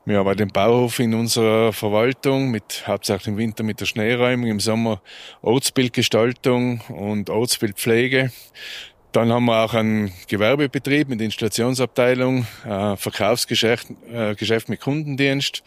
Wir 0.05 0.19
haben 0.19 0.27
auch 0.27 0.35
den 0.35 0.49
Bauhof 0.49 0.99
in 0.99 1.15
unserer 1.15 1.73
Verwaltung, 1.73 2.51
mit, 2.51 2.83
hauptsächlich 2.85 3.29
im 3.29 3.37
Winter 3.37 3.63
mit 3.63 3.81
der 3.81 3.87
Schneeräumung, 3.87 4.51
im 4.51 4.59
Sommer 4.59 5.01
Ortsbildgestaltung 5.41 6.81
und 6.89 7.31
Ortsbildpflege. 7.31 8.31
Dann 9.13 9.31
haben 9.33 9.45
wir 9.45 9.63
auch 9.63 9.73
einen 9.73 10.11
Gewerbebetrieb 10.27 11.09
mit 11.09 11.21
Installationsabteilung, 11.21 12.45
äh, 12.67 12.95
Verkaufsgeschäft 12.97 13.87
äh, 14.13 14.35
Geschäft 14.35 14.69
mit 14.69 14.79
Kundendienst 14.81 15.63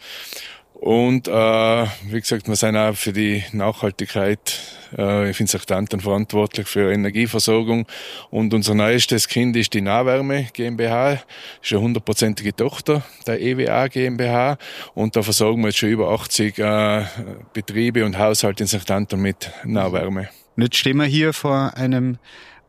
und 0.81 1.27
äh, 1.27 1.31
wie 1.31 2.19
gesagt, 2.19 2.47
wir 2.47 2.55
sind 2.55 2.75
auch 2.75 2.95
für 2.95 3.13
die 3.13 3.43
Nachhaltigkeit, 3.51 4.59
äh, 4.97 5.29
ich 5.29 5.37
finde. 5.37 5.75
Anton 5.75 5.99
verantwortlich 5.99 6.67
für 6.67 6.91
Energieversorgung. 6.91 7.85
Und 8.31 8.51
unser 8.55 8.73
neuestes 8.73 9.27
Kind 9.27 9.55
ist 9.55 9.75
die 9.75 9.81
Nahwärme 9.81 10.47
GmbH, 10.53 11.19
ist 11.61 11.71
eine 11.71 11.81
hundertprozentige 11.81 12.55
Tochter 12.55 13.03
der 13.27 13.39
EWA 13.39 13.89
GmbH. 13.89 14.57
Und 14.95 15.15
da 15.15 15.21
versorgen 15.21 15.61
wir 15.61 15.67
jetzt 15.67 15.77
schon 15.77 15.89
über 15.89 16.09
80 16.09 16.57
äh, 16.57 17.05
Betriebe 17.53 18.03
und 18.03 18.17
Haushalte 18.17 18.63
in 18.63 18.67
St. 18.67 18.89
Anton 18.89 19.21
mit 19.21 19.51
Nahwärme. 19.63 20.29
Und 20.57 20.63
jetzt 20.63 20.77
stehen 20.77 20.97
wir 20.97 21.05
hier 21.05 21.33
vor 21.33 21.75
einem 21.75 22.17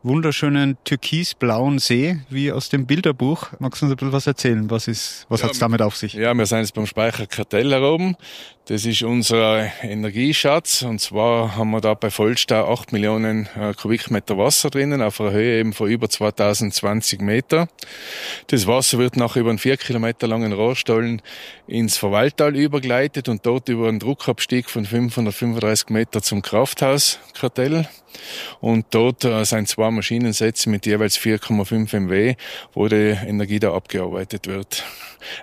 wunderschönen 0.03 0.77
türkisblauen 0.83 1.79
See, 1.79 2.19
wie 2.29 2.51
aus 2.51 2.69
dem 2.69 2.85
Bilderbuch. 2.85 3.47
Magst 3.59 3.81
du 3.81 3.85
uns 3.85 3.93
ein 3.93 3.95
bisschen 3.95 4.11
was 4.11 4.27
erzählen? 4.27 4.69
Was 4.69 4.87
ist, 4.87 5.25
was 5.29 5.41
ja, 5.41 5.47
hat's 5.47 5.59
damit 5.59 5.81
auf 5.81 5.95
sich? 5.95 6.13
Ja, 6.13 6.33
wir 6.33 6.45
sind 6.45 6.59
jetzt 6.59 6.73
beim 6.73 6.85
Speicher 6.85 7.25
Kartell 7.25 7.71
heroben. 7.71 8.17
Das 8.65 8.85
ist 8.85 9.01
unser 9.03 9.71
Energieschatz. 9.81 10.83
Und 10.83 10.99
zwar 10.99 11.55
haben 11.55 11.71
wir 11.71 11.81
da 11.81 11.93
bei 11.93 12.09
Vollstau 12.09 12.71
8 12.71 12.91
Millionen 12.91 13.47
äh, 13.57 13.73
Kubikmeter 13.73 14.37
Wasser 14.37 14.69
drinnen, 14.69 15.01
auf 15.01 15.19
einer 15.21 15.31
Höhe 15.31 15.59
eben 15.59 15.73
von 15.73 15.89
über 15.89 16.09
2020 16.09 17.21
Meter. 17.21 17.67
Das 18.47 18.67
Wasser 18.67 18.99
wird 18.99 19.15
nach 19.15 19.35
über 19.37 19.49
einen 19.49 19.59
vier 19.59 19.77
Kilometer 19.77 20.27
langen 20.27 20.53
Rohrstollen 20.53 21.21
ins 21.67 21.97
Verwalttal 21.97 22.55
übergeleitet 22.55 23.29
und 23.29 23.45
dort 23.45 23.69
über 23.69 23.87
einen 23.87 23.99
Druckabstieg 23.99 24.69
von 24.69 24.85
535 24.85 25.89
Meter 25.89 26.21
zum 26.21 26.41
Krafthaus 26.41 27.19
Kartell. 27.33 27.87
Und 28.61 28.85
dort 28.91 29.25
äh, 29.25 29.43
sind 29.45 29.67
zwei 29.67 29.91
Maschinensätze 29.91 30.69
mit 30.69 30.85
jeweils 30.85 31.17
4,5 31.17 31.99
MW, 31.99 32.35
wo 32.73 32.87
die 32.87 33.17
Energie 33.27 33.59
da 33.59 33.73
abgearbeitet 33.73 34.47
wird. 34.47 34.83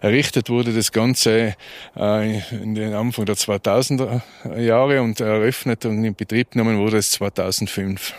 Errichtet 0.01 0.51
wurde 0.51 0.73
das 0.73 0.93
Ganze 0.93 1.55
äh, 1.97 2.39
in 2.51 2.75
den 2.75 2.95
Anfang 2.95 3.27
der 3.27 3.37
2000er 3.37 4.21
Jahre 4.59 5.03
und 5.03 5.21
eröffnet 5.21 5.85
und 5.85 6.05
in 6.05 6.15
Betrieb 6.15 6.53
genommen 6.53 6.79
wurde 6.79 6.99
es 6.99 7.13
2005. 7.13 8.15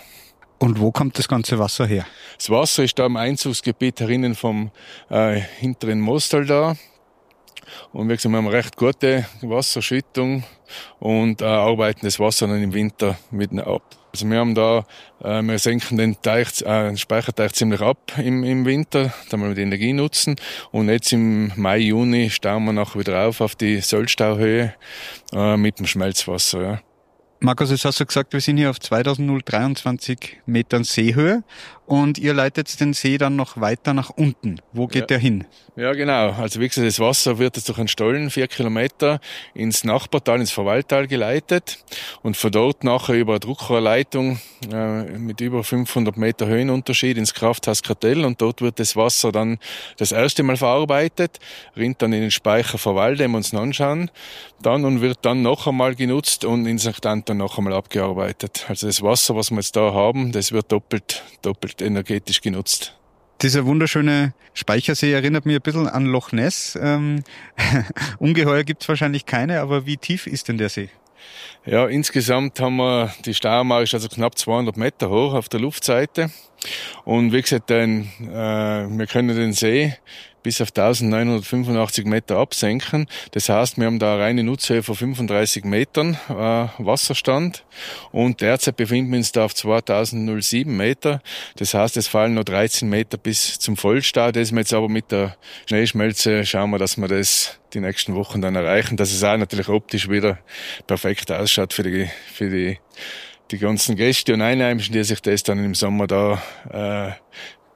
Und 0.62 0.80
wo 0.80 0.92
kommt 0.92 1.18
das 1.18 1.28
ganze 1.28 1.58
Wasser 1.58 1.88
her? 1.88 2.06
Das 2.38 2.50
Wasser 2.52 2.84
ist 2.84 3.00
da 3.00 3.08
im 3.08 3.18
Einzugsgebiet 3.18 4.00
herinnen 4.00 4.36
vom 4.36 4.70
äh, 5.10 5.40
hinteren 5.40 6.00
Mostal 6.00 6.46
da. 6.46 6.76
Und 7.92 8.10
wir 8.10 8.18
haben 8.18 8.36
eine 8.36 8.52
recht 8.52 8.78
gute 8.78 9.26
Wasserschüttung 9.42 10.44
und 11.00 11.42
äh, 11.42 11.46
arbeiten 11.46 12.02
das 12.04 12.20
Wasser 12.20 12.48
dann 12.48 12.62
im 12.62 12.74
Winter 12.74 13.18
mit 13.32 13.58
ab. 13.60 13.84
Also 14.14 14.30
wir 14.30 14.40
haben 14.40 14.56
da, 14.56 14.86
äh, 15.24 15.42
wir 15.42 15.58
senken 15.58 15.98
den 15.98 16.22
Teich, 16.22 16.62
äh, 16.62 16.88
den 16.88 16.98
Speicherteich 16.98 17.54
ziemlich 17.54 17.82
ab 17.82 18.14
im, 18.18 18.44
im 18.44 18.66
Winter, 18.66 19.14
damit 19.30 19.50
wir 19.50 19.56
die 19.56 19.62
Energie 19.62 19.94
nutzen. 19.94 20.36
Und 20.72 20.90
jetzt 20.90 21.14
im 21.14 21.52
Mai, 21.56 21.78
Juni 21.78 22.30
stauen 22.30 22.66
wir 22.66 22.74
nachher 22.74 23.00
wieder 23.00 23.26
auf 23.28 23.42
auf 23.42 23.56
die 23.56 23.80
Sollstauhöhe 23.80 24.74
äh, 25.34 25.58
mit 25.58 25.80
dem 25.80 25.88
Schmelzwasser. 25.88 26.62
Ja. 26.62 26.82
Markus, 27.44 27.72
jetzt 27.72 27.86
hast 27.86 28.00
du 28.00 28.06
gesagt, 28.06 28.34
wir 28.34 28.42
sind 28.42 28.58
hier 28.58 28.70
auf 28.70 28.80
2023 28.80 30.42
Metern 30.46 30.84
Seehöhe 30.84 31.44
und 31.92 32.18
ihr 32.18 32.34
leitet 32.34 32.80
den 32.80 32.94
See 32.94 33.18
dann 33.18 33.36
noch 33.36 33.60
weiter 33.60 33.94
nach 33.94 34.12
unten. 34.12 34.62
Wo 34.72 34.88
geht 34.88 35.02
ja. 35.02 35.08
der 35.08 35.20
hin? 35.20 35.46
Ja, 35.76 35.92
genau. 35.92 36.32
Also 36.32 36.62
wie 36.62 36.68
gesagt, 36.70 36.88
das 36.88 37.02
Wasser 37.02 37.38
wird 37.38 37.58
jetzt 37.58 37.68
durch 37.68 37.80
einen 37.80 37.90
Stollen 37.90 38.30
vier 38.30 38.48
Kilometer 38.48 39.20
ins 39.54 39.84
Nachbartal, 39.84 40.40
ins 40.40 40.52
Verwalttal 40.52 41.08
geleitet 41.08 41.84
und 42.24 42.38
von 42.38 42.50
dort 42.50 42.86
nachher 42.86 43.16
über 43.16 43.34
eine 43.34 43.40
Druckrohrleitung 43.42 44.40
äh, 44.72 45.04
mit 45.18 45.42
über 45.42 45.66
500 45.66 46.16
Meter 46.16 46.48
Höhenunterschied 46.48 47.18
ins 47.18 47.34
Krafthaus 47.34 47.84
Kartell 47.84 48.24
und 48.24 48.42
dort 48.42 48.62
wird 48.62 48.80
das 48.80 48.96
Wasser 48.96 49.34
dann 49.34 49.58
das 49.98 50.14
erste 50.14 50.44
Mal 50.44 50.56
verarbeitet, 50.56 51.40
rinnt 51.76 52.02
dann 52.02 52.14
in 52.14 52.22
den 52.22 52.32
Speicher 52.32 52.78
Verwalde, 52.78 53.24
den 53.24 53.32
wir 53.32 53.38
uns 53.38 53.54
anschauen, 53.54 54.12
dann 54.62 54.86
und 54.86 55.02
wird 55.02 55.20
dann 55.24 55.42
noch 55.42 55.68
einmal 55.68 55.96
genutzt 55.96 56.46
und 56.46 56.66
in 56.68 56.80
St. 56.80 57.06
Anton 57.06 57.38
noch 57.38 57.58
einmal 57.58 57.74
abgearbeitet. 57.74 58.66
Also 58.70 58.88
das 58.88 59.02
Wasser, 59.02 59.36
was 59.36 59.52
wir 59.52 59.58
jetzt 59.58 59.76
da 59.76 59.94
haben, 59.94 60.32
das 60.32 60.54
wird 60.54 60.72
doppelt, 60.72 61.24
doppelt 61.42 61.81
energetisch 61.82 62.42
genutzt. 62.42 62.98
Dieser 63.42 63.66
wunderschöne 63.66 64.34
Speichersee 64.54 65.12
erinnert 65.12 65.46
mich 65.46 65.56
ein 65.56 65.62
bisschen 65.62 65.88
an 65.88 66.06
Loch 66.06 66.32
Ness. 66.32 66.78
Ähm, 66.82 67.24
Ungeheuer 68.20 68.64
gibt's 68.64 68.88
wahrscheinlich 68.88 69.26
keine, 69.26 69.62
aber 69.62 69.86
wie 69.86 69.98
tief 69.98 70.28
ist 70.28 70.48
denn 70.48 70.58
der 70.58 70.70
See? 70.70 70.90
Ja, 71.66 71.88
insgesamt 71.88 72.60
haben 72.60 72.78
wir, 72.78 73.14
die 73.26 73.34
Steiermauer 73.34 73.84
ist 73.84 73.94
also 73.94 74.10
knapp 74.10 74.38
200 74.38 74.78
Meter 74.78 75.10
hoch 75.10 75.34
auf 75.34 75.50
der 75.50 75.60
Luftseite. 75.60 76.32
Und 77.04 77.34
wie 77.34 77.42
gesagt, 77.42 77.70
den, 77.70 78.12
äh, 78.22 78.88
wir 78.88 79.08
können 79.08 79.36
den 79.36 79.54
See 79.54 79.96
bis 80.44 80.62
auf 80.62 80.70
1985 80.70 82.06
Meter 82.06 82.38
absenken. 82.38 83.08
Das 83.32 83.50
heißt, 83.50 83.78
wir 83.78 83.86
haben 83.86 84.00
da 84.00 84.14
eine 84.14 84.24
reine 84.24 84.44
Nutzhöhe 84.44 84.84
von 84.84 84.96
35 84.96 85.64
Metern 85.66 86.18
äh, 86.30 86.34
Wasserstand 86.78 87.64
und 88.12 88.42
derzeit 88.42 88.78
befinden 88.78 89.12
wir 89.12 89.18
uns 89.18 89.32
da 89.32 89.46
auf 89.46 89.56
2007 89.56 90.76
Meter. 90.76 91.22
Das 91.58 91.74
heißt, 91.74 91.98
es 91.98 92.08
fallen 92.08 92.34
noch 92.34 92.44
13 92.44 92.90
Meter 92.90 93.18
bis 93.18 93.60
zum 93.60 93.78
Vollstau. 93.78 94.32
Das 94.32 94.52
wir 94.52 94.60
jetzt 94.60 94.74
aber 94.74 94.90
mit 94.90 95.12
der 95.12 95.38
Schneeschmelze 95.68 96.46
schauen 96.46 96.72
wir, 96.72 96.78
dass 96.78 96.98
wir 96.98 97.08
das 97.08 97.60
die 97.74 97.80
nächsten 97.80 98.16
Wochen 98.16 98.42
dann 98.42 98.56
erreichen, 98.56 98.98
dass 98.98 99.12
es 99.12 99.24
auch 99.24 99.38
natürlich 99.38 99.70
optisch 99.70 100.10
wieder 100.10 100.40
perfekt 100.88 101.32
ausschaut 101.32 101.74
für 101.74 101.84
die, 101.84 102.10
für 102.34 102.50
die 102.50 102.78
die 103.52 103.58
ganzen 103.58 103.96
Gäste 103.96 104.34
und 104.34 104.42
Einheimischen, 104.42 104.94
die 104.94 105.04
sich 105.04 105.22
das 105.22 105.44
dann 105.44 105.64
im 105.64 105.76
Sommer 105.76 106.08
da 106.08 106.42
äh, 106.72 107.12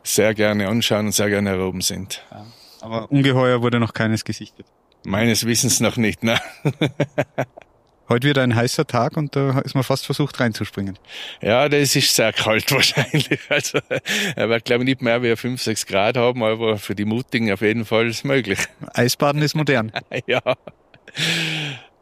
sehr 0.05 0.33
gerne 0.33 0.67
anschauen 0.67 1.07
und 1.07 1.11
sehr 1.11 1.29
gerne 1.29 1.49
heroben 1.51 1.81
sind. 1.81 2.23
Aber 2.81 3.11
ungeheuer 3.11 3.61
wurde 3.61 3.79
noch 3.79 3.93
keines 3.93 4.23
gesichtet. 4.23 4.65
Meines 5.05 5.45
Wissens 5.45 5.79
noch 5.79 5.97
nicht, 5.97 6.23
ne? 6.23 6.39
Heute 8.07 8.27
wird 8.27 8.37
ein 8.37 8.55
heißer 8.55 8.85
Tag 8.85 9.17
und 9.17 9.35
da 9.35 9.59
ist 9.61 9.73
man 9.73 9.83
fast 9.83 10.05
versucht 10.05 10.39
reinzuspringen. 10.39 10.99
Ja, 11.41 11.67
das 11.67 11.95
ist 11.95 12.15
sehr 12.15 12.31
kalt 12.33 12.71
wahrscheinlich. 12.71 13.39
Also 13.49 13.79
er 14.35 14.49
wird 14.49 14.65
glaube 14.65 14.83
ich 14.83 14.89
nicht 14.89 15.01
mehr 15.01 15.23
wie 15.23 15.35
5, 15.35 15.59
6 15.61 15.87
Grad 15.87 16.15
haben, 16.15 16.43
aber 16.43 16.77
für 16.77 16.93
die 16.93 17.05
Mutigen 17.05 17.51
auf 17.51 17.61
jeden 17.61 17.83
Fall 17.83 18.07
ist 18.07 18.23
möglich. 18.23 18.59
Eisbaden 18.93 19.41
ist 19.41 19.55
modern. 19.55 19.91
ja. 20.27 20.41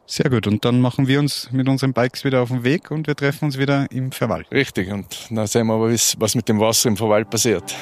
Sehr 0.05 0.29
gut. 0.29 0.47
Und 0.47 0.65
dann 0.65 0.81
machen 0.81 1.07
wir 1.07 1.19
uns 1.19 1.49
mit 1.51 1.67
unseren 1.67 1.93
Bikes 1.93 2.23
wieder 2.23 2.41
auf 2.41 2.49
den 2.49 2.63
Weg 2.63 2.91
und 2.91 3.07
wir 3.07 3.15
treffen 3.15 3.45
uns 3.45 3.57
wieder 3.57 3.87
im 3.91 4.11
Verwald. 4.11 4.51
Richtig. 4.51 4.91
Und 4.91 5.05
dann 5.29 5.47
sehen 5.47 5.67
wir, 5.67 5.79
was 5.79 6.35
mit 6.35 6.49
dem 6.49 6.59
Wasser 6.59 6.89
im 6.89 6.97
Verwald 6.97 7.29
passiert. 7.29 7.75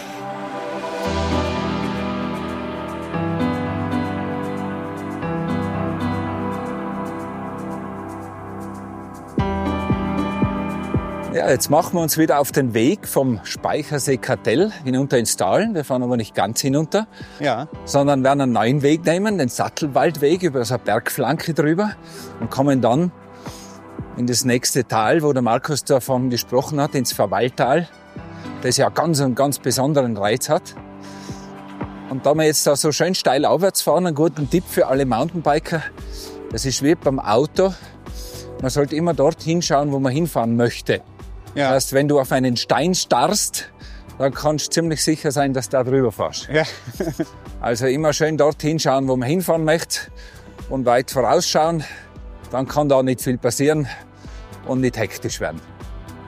Ja, 11.41 11.49
jetzt 11.49 11.71
machen 11.71 11.95
wir 11.95 12.03
uns 12.03 12.19
wieder 12.19 12.39
auf 12.39 12.51
den 12.51 12.75
Weg 12.75 13.07
vom 13.07 13.39
Speichersee 13.43 14.17
Kartell 14.17 14.71
hinunter 14.83 15.17
ins 15.17 15.37
Tal. 15.37 15.73
Wir 15.73 15.83
fahren 15.83 16.03
aber 16.03 16.15
nicht 16.15 16.35
ganz 16.35 16.61
hinunter, 16.61 17.07
ja. 17.39 17.67
sondern 17.83 18.23
werden 18.23 18.41
einen 18.41 18.51
neuen 18.51 18.83
Weg 18.83 19.03
nehmen, 19.07 19.39
den 19.39 19.49
Sattelwaldweg 19.49 20.43
über 20.43 20.63
so 20.65 20.75
eine 20.75 20.83
Bergflanke 20.83 21.55
drüber 21.55 21.93
und 22.39 22.51
kommen 22.51 22.79
dann 22.79 23.11
in 24.17 24.27
das 24.27 24.45
nächste 24.45 24.87
Tal, 24.87 25.23
wo 25.23 25.33
der 25.33 25.41
Markus 25.41 25.83
davon 25.83 26.29
gesprochen 26.29 26.79
hat, 26.79 26.93
ins 26.93 27.11
Verwaltal, 27.11 27.87
das 28.61 28.77
ja 28.77 28.89
ganz 28.89 29.19
einen 29.19 29.33
ganz 29.33 29.57
besonderen 29.57 30.15
Reiz 30.17 30.47
hat. 30.47 30.75
Und 32.11 32.23
da 32.23 32.35
wir 32.35 32.43
jetzt 32.43 32.67
da 32.67 32.75
so 32.75 32.91
schön 32.91 33.15
steil 33.15 33.45
aufwärts 33.45 33.81
fahren, 33.81 34.05
einen 34.05 34.15
guten 34.15 34.47
Tipp 34.47 34.65
für 34.67 34.85
alle 34.85 35.07
Mountainbiker, 35.07 35.81
das 36.51 36.67
ist 36.67 36.83
wie 36.83 36.93
beim 36.93 37.19
Auto. 37.19 37.73
Man 38.61 38.69
sollte 38.69 38.95
immer 38.95 39.15
dort 39.15 39.41
hinschauen, 39.41 39.91
wo 39.91 39.97
man 39.97 40.11
hinfahren 40.13 40.55
möchte. 40.55 41.01
Ja. 41.55 41.67
Das 41.67 41.85
heißt, 41.85 41.93
wenn 41.93 42.07
du 42.07 42.19
auf 42.19 42.31
einen 42.31 42.57
Stein 42.57 42.95
starrst, 42.95 43.69
dann 44.17 44.33
kannst 44.33 44.67
du 44.67 44.71
ziemlich 44.71 45.03
sicher 45.03 45.31
sein, 45.31 45.53
dass 45.53 45.69
du 45.69 45.77
da 45.77 45.83
drüber 45.83 46.11
fährst. 46.11 46.47
Ja. 46.49 46.63
also 47.61 47.87
immer 47.87 48.13
schön 48.13 48.37
dort 48.37 48.61
hinschauen, 48.61 49.07
wo 49.07 49.15
man 49.15 49.27
hinfahren 49.27 49.63
möchte 49.63 50.11
und 50.69 50.85
weit 50.85 51.11
vorausschauen. 51.11 51.83
Dann 52.51 52.67
kann 52.67 52.87
da 52.89 53.01
nicht 53.01 53.21
viel 53.21 53.37
passieren 53.37 53.87
und 54.67 54.81
nicht 54.81 54.97
hektisch 54.97 55.39
werden. 55.39 55.61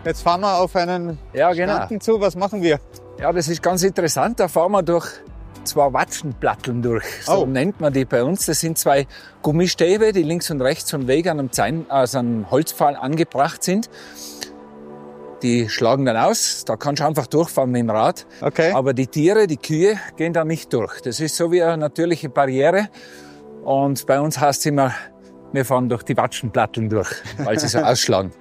Jetzt 0.06 0.24
fahren 0.24 0.42
wir 0.42 0.58
auf 0.58 0.76
einen 0.76 1.18
ja, 1.34 1.54
genau. 1.54 1.88
zu. 2.00 2.20
Was 2.20 2.36
machen 2.36 2.62
wir? 2.62 2.80
Ja, 3.20 3.32
das 3.32 3.48
ist 3.48 3.62
ganz 3.62 3.84
interessant. 3.84 4.40
Da 4.40 4.48
fahren 4.48 4.72
wir 4.72 4.84
durch 4.84 5.08
zwei 5.64 5.94
Watschenplatteln 5.94 6.82
durch. 6.82 7.06
So 7.22 7.44
oh. 7.44 7.46
nennt 7.46 7.80
man 7.80 7.94
die 7.94 8.04
bei 8.06 8.24
uns. 8.24 8.46
Das 8.46 8.60
sind 8.60 8.78
zwei 8.78 9.08
Gummistäbe, 9.42 10.12
die 10.12 10.24
links 10.24 10.50
und 10.52 10.62
rechts 10.62 10.92
vom 10.92 11.08
Weg 11.08 11.28
an 11.28 11.40
einem, 11.40 11.52
Zein, 11.52 11.86
also 11.90 12.20
einem 12.20 12.50
Holzpfahl 12.52 12.96
angebracht 12.96 13.64
sind 13.64 13.90
die 15.44 15.70
schlagen 15.70 16.06
dann 16.06 16.18
aus. 16.18 16.64
Da 16.66 16.78
kannst 16.78 17.02
du 17.02 17.06
einfach 17.06 17.28
durchfahren 17.28 17.70
mit 17.70 17.82
dem 17.82 17.90
Rad. 17.90 18.26
Okay. 18.42 18.72
Aber 18.72 18.94
die 18.94 19.08
Tiere, 19.08 19.46
die 19.46 19.58
Kühe, 19.58 20.00
gehen 20.16 20.34
da 20.34 20.46
nicht 20.46 20.74
durch. 20.74 21.02
Das 21.02 21.20
ist 21.20 21.36
so 21.36 21.52
wie 21.52 21.62
eine 21.62 21.78
natürliche 21.78 22.30
Barriere. 22.30 22.90
Und 23.64 24.06
bei 24.06 24.20
uns 24.20 24.40
heißt 24.40 24.62
es 24.62 24.66
immer, 24.66 24.94
wir 25.52 25.66
fahren 25.66 25.88
durch 25.90 26.04
die 26.04 26.18
Watschenplatteln 26.18 26.90
durch, 26.90 27.12
weil 27.38 27.60
sie 27.60 27.68
so 27.68 27.80
ausschlagen. 27.84 28.32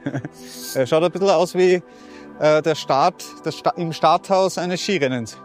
Er 0.75 0.87
schaut 0.87 1.04
ein 1.04 1.11
bisschen 1.11 1.28
aus 1.28 1.54
wie 1.54 1.82
äh, 2.40 2.62
der 2.62 2.75
Start 2.75 3.25
das 3.44 3.56
Sta 3.56 3.71
im 3.76 3.92
Starthaus 3.92 4.56
eines 4.56 4.80
Skirennens. 4.80 5.37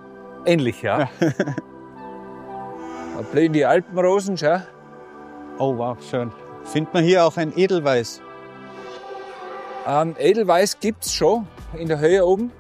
Ähnlich, 0.46 0.82
ja. 0.82 1.00
ja. 1.00 1.10
da 3.18 3.22
blühen 3.32 3.52
die 3.52 3.66
Alpenrosen, 3.66 4.38
schau. 4.38 4.62
Oh 5.60 5.78
wow, 5.78 5.98
schön. 6.10 6.32
Findet 6.64 6.94
man 6.94 7.04
hier 7.04 7.26
auch 7.26 7.36
ein 7.36 7.52
Edelweiß? 7.58 8.22
Ähm, 9.88 10.16
Edelweiß 10.20 10.82
gibt's 10.82 11.14
schon 11.14 11.48
in 11.78 11.88
der 11.88 12.00
Höhe 12.00 12.26
oben. 12.26 12.52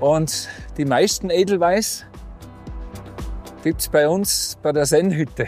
Und 0.00 0.48
die 0.76 0.84
meisten 0.84 1.30
Edelweiß 1.30 2.04
gibt's 3.62 3.88
bei 3.88 4.08
uns 4.08 4.58
bei 4.60 4.72
der 4.72 4.86
Sennhütte. 4.86 5.46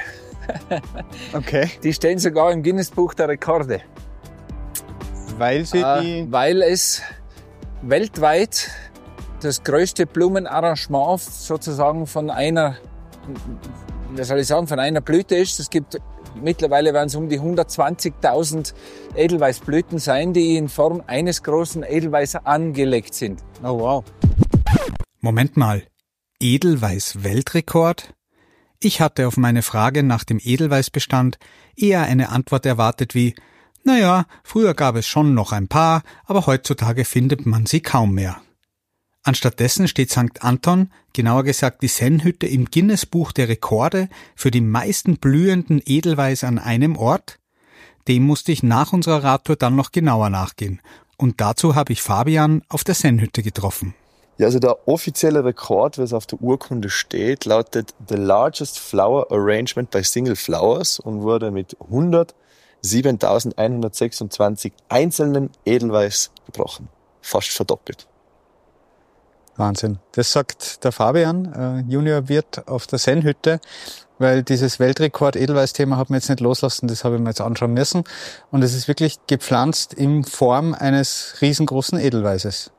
okay. 1.35 1.69
Die 1.83 1.93
stehen 1.93 2.19
sogar 2.19 2.53
im 2.53 2.63
Guinness-Buch 2.63 3.15
der 3.15 3.29
Rekorde. 3.29 3.81
Weil 5.37 5.65
sie 5.65 5.81
äh, 5.81 6.01
die... 6.01 6.27
Weil 6.33 6.63
es 6.63 7.03
weltweit 7.83 8.71
das 9.41 9.63
größte 9.65 10.07
Blumenarrangement 10.07 11.21
sozusagen 11.21 12.07
von 12.07 12.31
einer, 12.31 12.77
wie 14.15 14.23
soll 14.23 14.39
ich 14.39 14.47
sagen, 14.47 14.67
von 14.69 14.79
einer 14.79 15.01
Blüte 15.01 15.35
ist. 15.37 15.59
Es 15.59 15.71
gibt 15.71 15.99
Mittlerweile 16.43 16.95
werden 16.95 17.09
es 17.09 17.15
um 17.15 17.29
die 17.29 17.41
120.000 17.41 18.75
Edelweißblüten 19.17 19.99
sein, 19.99 20.33
die 20.33 20.57
in 20.57 20.69
Form 20.69 21.03
eines 21.07 21.43
großen 21.43 21.83
Edelweiß 21.83 22.37
angelegt 22.45 23.15
sind. 23.15 23.43
Oh 23.63 23.79
wow. 23.81 24.05
Moment 25.21 25.57
mal. 25.57 25.83
Edelweiß-Weltrekord? 26.41 28.15
Ich 28.81 29.01
hatte 29.01 29.27
auf 29.27 29.37
meine 29.37 29.63
Frage 29.63 30.05
nach 30.05 30.23
dem 30.23 30.39
Edelweißbestand 30.41 31.39
eher 31.77 32.03
eine 32.03 32.29
Antwort 32.29 32.65
erwartet 32.65 33.15
wie, 33.15 33.35
naja, 33.83 34.27
früher 34.45 34.75
gab 34.75 34.95
es 34.95 35.07
schon 35.07 35.35
noch 35.35 35.51
ein 35.53 35.67
paar, 35.67 36.03
aber 36.27 36.47
heutzutage 36.47 37.05
findet 37.05 37.47
man 37.47 37.67
sie 37.67 37.81
kaum 37.81 38.15
mehr. 38.15 38.41
Anstattdessen 39.29 39.87
steht 39.89 40.11
St. 40.11 40.41
Anton, 40.43 40.91
genauer 41.13 41.45
gesagt 41.45 41.83
die 41.83 41.89
Sennhütte 41.89 42.47
im 42.47 42.65
Guinness-Buch 42.71 43.33
der 43.33 43.51
Rekorde 43.51 44.09
für 44.35 44.51
die 44.51 44.63
meisten 44.63 45.19
blühenden 45.19 45.83
Edelweiß 45.85 46.45
an 46.45 46.59
einem 46.59 46.97
Ort. 46.97 47.39
Dem 48.09 48.23
musste 48.23 48.53
ich 48.53 48.63
nach 48.63 48.95
unserer 48.95 49.23
Radtour 49.23 49.57
dann 49.57 49.77
noch 49.77 49.93
genauer 49.93 50.31
nachgehen. 50.31 50.81
Und 51.19 51.43
dazu 51.43 51.75
habe 51.75 51.93
ich 51.93 52.01
Fabian 52.01 52.63
auf 52.71 52.85
der 52.85 52.95
Sennhütte 52.95 53.43
getroffen. 53.43 53.95
Ja, 54.39 54.47
also 54.47 54.61
der 54.61 54.89
offizielle 54.89 55.45
Rekord, 55.45 55.99
was 55.99 56.15
auf 56.15 56.25
der 56.25 56.41
Urkunde 56.41 56.89
steht, 56.89 57.45
lautet 57.45 57.93
The 58.09 58.17
Largest 58.17 58.79
Flower 58.79 59.31
Arrangement 59.31 59.91
by 59.91 60.03
Single 60.03 60.37
Flowers 60.37 61.01
und 61.01 61.21
wurde 61.21 61.51
mit 61.51 61.77
107.126 62.83 64.73
einzelnen 64.89 65.51
Edelweiß 65.67 66.31
gebrochen. 66.47 66.89
Fast 67.21 67.51
verdoppelt. 67.51 68.09
Wahnsinn. 69.59 69.99
Das 70.13 70.33
sagt 70.33 70.85
der 70.85 70.93
Fabian, 70.93 71.53
äh, 71.53 71.91
Juniorwirt 71.91 72.69
auf 72.69 72.87
der 72.87 72.99
Sennhütte, 72.99 73.61
weil 74.19 74.43
dieses 74.43 74.81
Weltrekord 74.81 75.37
Edelweiß-Thema 75.37 75.97
hat 75.97 76.11
mir 76.11 76.17
jetzt 76.17 76.29
nicht 76.29 76.41
loslassen, 76.41 76.89
das 76.89 77.05
habe 77.05 77.17
ich 77.17 77.21
mir 77.21 77.31
jetzt 77.31 77.41
anschauen 77.41 77.75
müssen. 77.75 78.05
Und 78.51 78.63
es 78.63 78.75
ist 78.75 78.89
wirklich 78.89 79.19
gepflanzt 79.27 79.95
in 79.95 80.25
Form 80.25 80.75
eines 80.75 81.37
riesengroßen 81.41 81.99
Edelweißes. 81.99 82.71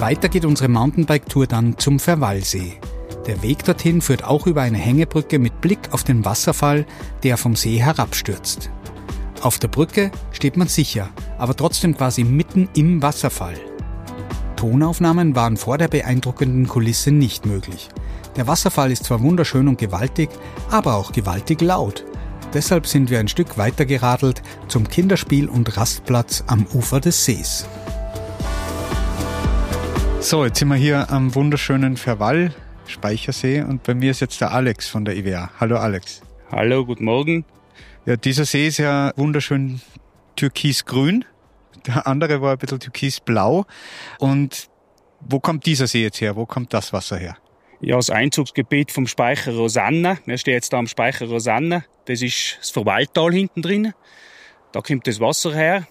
Weiter 0.00 0.30
geht 0.30 0.46
unsere 0.46 0.68
Mountainbike-Tour 0.68 1.46
dann 1.46 1.76
zum 1.76 1.98
Verwallsee. 2.00 2.80
Der 3.26 3.42
Weg 3.42 3.64
dorthin 3.64 4.00
führt 4.00 4.24
auch 4.24 4.46
über 4.46 4.62
eine 4.62 4.78
Hängebrücke 4.78 5.38
mit 5.38 5.60
Blick 5.60 5.92
auf 5.92 6.04
den 6.04 6.24
Wasserfall, 6.24 6.86
der 7.22 7.36
vom 7.36 7.54
See 7.54 7.76
herabstürzt. 7.76 8.70
Auf 9.40 9.58
der 9.58 9.68
Brücke 9.68 10.10
steht 10.32 10.58
man 10.58 10.68
sicher, 10.68 11.08
aber 11.38 11.56
trotzdem 11.56 11.96
quasi 11.96 12.24
mitten 12.24 12.68
im 12.74 13.00
Wasserfall. 13.00 13.54
Tonaufnahmen 14.56 15.34
waren 15.34 15.56
vor 15.56 15.78
der 15.78 15.88
beeindruckenden 15.88 16.68
Kulisse 16.68 17.10
nicht 17.10 17.46
möglich. 17.46 17.88
Der 18.36 18.46
Wasserfall 18.46 18.92
ist 18.92 19.04
zwar 19.04 19.22
wunderschön 19.22 19.66
und 19.66 19.78
gewaltig, 19.78 20.28
aber 20.70 20.94
auch 20.94 21.12
gewaltig 21.12 21.62
laut. 21.62 22.04
Deshalb 22.52 22.86
sind 22.86 23.08
wir 23.08 23.18
ein 23.18 23.28
Stück 23.28 23.56
weiter 23.56 23.86
geradelt 23.86 24.42
zum 24.68 24.86
Kinderspiel- 24.86 25.48
und 25.48 25.74
Rastplatz 25.74 26.44
am 26.46 26.66
Ufer 26.74 27.00
des 27.00 27.24
Sees. 27.24 27.66
So, 30.20 30.44
jetzt 30.44 30.58
sind 30.58 30.68
wir 30.68 30.76
hier 30.76 31.10
am 31.10 31.34
wunderschönen 31.34 31.96
Verwall, 31.96 32.52
Speichersee, 32.86 33.62
und 33.62 33.84
bei 33.84 33.94
mir 33.94 34.10
ist 34.10 34.20
jetzt 34.20 34.38
der 34.42 34.52
Alex 34.52 34.88
von 34.88 35.06
der 35.06 35.16
IWA. 35.16 35.48
Hallo 35.58 35.78
Alex. 35.78 36.20
Hallo, 36.52 36.84
guten 36.84 37.04
Morgen. 37.04 37.46
Ja, 38.06 38.16
dieser 38.16 38.46
See 38.46 38.66
ist 38.66 38.78
ja 38.78 39.12
wunderschön 39.16 39.80
türkisgrün. 40.36 41.24
Der 41.86 42.06
andere 42.06 42.40
war 42.40 42.52
ein 42.52 42.58
bisschen 42.58 42.80
türkisblau. 42.80 43.66
Und 44.18 44.68
wo 45.20 45.38
kommt 45.38 45.66
dieser 45.66 45.86
See 45.86 46.02
jetzt 46.02 46.20
her? 46.20 46.34
Wo 46.34 46.46
kommt 46.46 46.72
das 46.72 46.92
Wasser 46.92 47.18
her? 47.18 47.36
Ja, 47.80 47.96
das 47.96 48.10
Einzugsgebiet 48.10 48.90
vom 48.90 49.06
Speicher 49.06 49.54
Rosanna. 49.54 50.18
Wir 50.24 50.38
stehen 50.38 50.54
jetzt 50.54 50.72
da 50.72 50.78
am 50.78 50.86
Speicher 50.86 51.26
Rosanna. 51.28 51.84
Das 52.06 52.22
ist 52.22 52.58
das 52.60 52.70
Verwalttal 52.70 53.32
hinten 53.32 53.62
drin. 53.62 53.92
Da 54.72 54.80
kommt 54.80 55.06
das 55.06 55.20
Wasser 55.20 55.54
her. 55.54 55.86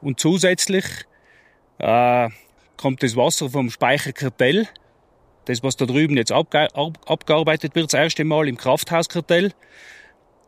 Und 0.00 0.18
zusätzlich 0.18 0.84
äh, 1.78 2.28
kommt 2.78 3.02
das 3.02 3.16
Wasser 3.16 3.50
vom 3.50 3.70
Speicher 3.70 4.12
Kartell. 4.12 4.66
Das, 5.44 5.62
was 5.62 5.76
da 5.76 5.84
drüben 5.84 6.16
jetzt 6.16 6.32
abge 6.32 6.74
ab 6.74 6.98
abgearbeitet 7.06 7.74
wird, 7.74 7.92
das 7.92 7.98
erste 7.98 8.24
Mal 8.24 8.48
im 8.48 8.56
Krafthauskartell. 8.56 9.52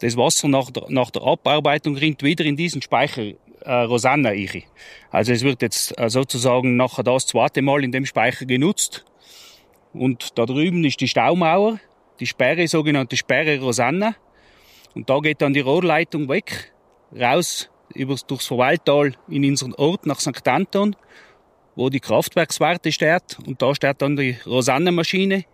Das 0.02 0.16
Wasser 0.16 0.48
nach 0.48 0.68
der, 0.72 0.86
nach 0.88 1.12
der 1.12 1.22
Abarbeitung 1.22 1.96
rinnt 1.96 2.24
wieder 2.24 2.44
in 2.44 2.56
diesen 2.56 2.82
Speicher 2.82 3.34
äh, 3.60 3.72
Rosanna 3.72 4.30
rein. 4.30 4.64
Also 5.12 5.32
es 5.32 5.42
wird 5.42 5.62
jetzt 5.62 5.96
äh, 5.96 6.10
sozusagen 6.10 6.74
nachher 6.74 7.04
das 7.04 7.28
zweite 7.28 7.62
Mal 7.62 7.84
in 7.84 7.92
dem 7.92 8.04
Speicher 8.04 8.44
genutzt. 8.44 9.04
Und 9.92 10.36
da 10.36 10.44
drüben 10.44 10.84
ist 10.84 11.00
die 11.00 11.06
Staumauer, 11.06 11.78
die 12.18 12.26
Sperre, 12.26 12.66
sogenannte 12.66 13.16
Sperre 13.16 13.60
Rosanna. 13.60 14.16
Und 14.96 15.08
da 15.08 15.20
geht 15.20 15.40
dann 15.40 15.54
die 15.54 15.60
Rohrleitung 15.60 16.28
weg, 16.28 16.72
raus 17.16 17.70
übers, 17.94 18.26
durchs 18.26 18.48
Verwalttal 18.48 19.12
in 19.28 19.44
unseren 19.44 19.72
Ort 19.74 20.04
nach 20.04 20.18
St. 20.18 20.48
Anton, 20.48 20.96
wo 21.76 21.90
die 21.90 22.00
Kraftwerkswarte 22.00 22.90
steht. 22.90 23.38
Und 23.46 23.62
da 23.62 23.72
steht 23.72 24.02
dann 24.02 24.16
die 24.16 24.36
Rosanna-Maschine, 24.46 25.44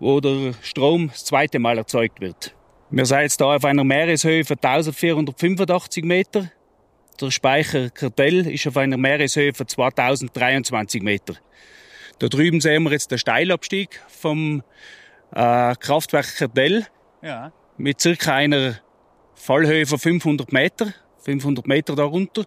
wo 0.00 0.20
der 0.20 0.54
Strom 0.62 1.08
das 1.08 1.26
zweite 1.26 1.58
Mal 1.58 1.76
erzeugt 1.76 2.22
wird. 2.22 2.54
Wir 2.90 3.04
sind 3.04 3.20
jetzt 3.20 3.38
hier 3.38 3.46
auf 3.46 3.64
einer 3.66 3.84
Meereshöhe 3.84 4.46
von 4.46 4.56
1485 4.56 6.04
Meter. 6.04 6.50
Der 7.20 7.30
Speicher 7.30 7.90
Kartell 7.90 8.46
ist 8.46 8.66
auf 8.66 8.78
einer 8.78 8.96
Meereshöhe 8.96 9.52
von 9.52 9.68
2023 9.68 11.02
Meter. 11.02 11.34
Da 12.18 12.28
drüben 12.28 12.62
sehen 12.62 12.84
wir 12.84 12.92
jetzt 12.92 13.10
den 13.10 13.18
Steilabstieg 13.18 14.00
vom 14.08 14.62
äh, 15.34 15.74
Kraftwerk 15.74 16.34
Kartell. 16.38 16.86
Ja. 17.20 17.52
Mit 17.76 18.00
circa 18.00 18.34
einer 18.34 18.80
Fallhöhe 19.34 19.84
von 19.84 19.98
500 19.98 20.50
Meter, 20.50 20.94
500 21.18 21.66
Meter 21.66 21.94
darunter. 21.94 22.44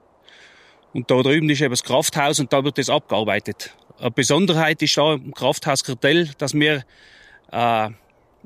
Und 0.92 1.12
da 1.12 1.22
drüben 1.22 1.52
ist 1.52 1.62
eben 1.62 1.70
das 1.70 1.84
Krafthaus 1.84 2.40
und 2.40 2.52
da 2.52 2.64
wird 2.64 2.80
das 2.80 2.90
abgearbeitet. 2.90 3.76
Eine 4.00 4.10
Besonderheit 4.10 4.82
ist 4.82 4.98
da 4.98 5.14
im 5.14 5.36
Krafthaus 5.36 5.84
Kartell, 5.84 6.32
dass 6.40 6.56
wir 6.56 6.84
äh, 7.52 7.90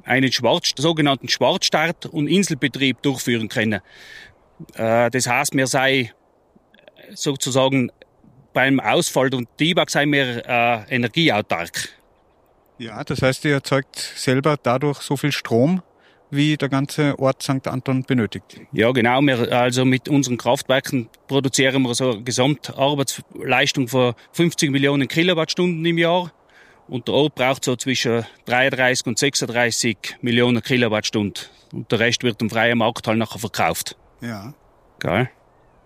einen 0.04 0.32
Schwarz, 0.32 0.72
sogenannten 0.78 1.28
Schwarzstart- 1.28 2.06
und 2.06 2.28
Inselbetrieb 2.28 3.02
durchführen 3.02 3.48
können. 3.48 3.82
Äh, 4.76 5.10
das 5.10 5.28
heißt, 5.28 5.56
wir 5.56 5.68
sei 5.68 6.12
sozusagen 7.14 7.92
beim 8.54 8.80
Ausfall 8.80 9.34
und 9.34 9.48
Tibak 9.58 9.90
sei 9.90 10.06
wir 10.06 10.44
äh, 10.48 10.96
energieautark. 10.96 11.90
Ja, 12.78 13.04
das 13.04 13.22
heißt, 13.22 13.46
ihr 13.46 13.54
erzeugt 13.54 13.98
selber 14.16 14.58
dadurch 14.62 15.02
so 15.02 15.16
viel 15.16 15.32
Strom, 15.32 15.82
wie 16.30 16.58
der 16.58 16.70
ganze 16.70 17.18
Ort 17.20 17.44
St. 17.44 17.68
Anton 17.68 18.04
benötigt. 18.04 18.60
Ja, 18.74 18.92
genau. 18.92 19.22
Wir, 19.22 19.52
also 19.52 19.86
mit 19.86 20.10
unseren 20.10 20.38
Kraftwerken 20.38 21.10
produzieren 21.28 21.84
wir 21.84 21.96
so 21.96 22.12
eine 22.12 22.24
Gesamtarbeitsleistung 22.24 23.88
von 23.88 24.14
50 24.34 24.72
Millionen 24.72 25.08
Kilowattstunden 25.08 25.86
im 25.86 25.98
Jahr. 25.98 26.32
Und 26.88 27.08
der 27.08 27.16
Ort 27.16 27.36
braucht 27.36 27.66
so 27.66 27.76
zwischen 27.76 28.26
33 28.46 29.08
und 29.08 29.18
36 29.18 29.98
Millionen 30.22 30.62
Kilowattstunden. 30.62 31.46
Und 31.74 31.92
der 31.92 32.00
Rest 32.00 32.24
wird 32.24 32.42
im 32.42 32.50
freien 32.50 32.78
Markt 32.78 33.08
halt 33.08 33.18
nachher 33.18 33.40
verkauft. 33.40 33.96
Ja. 34.22 34.54
Geil. 35.00 35.30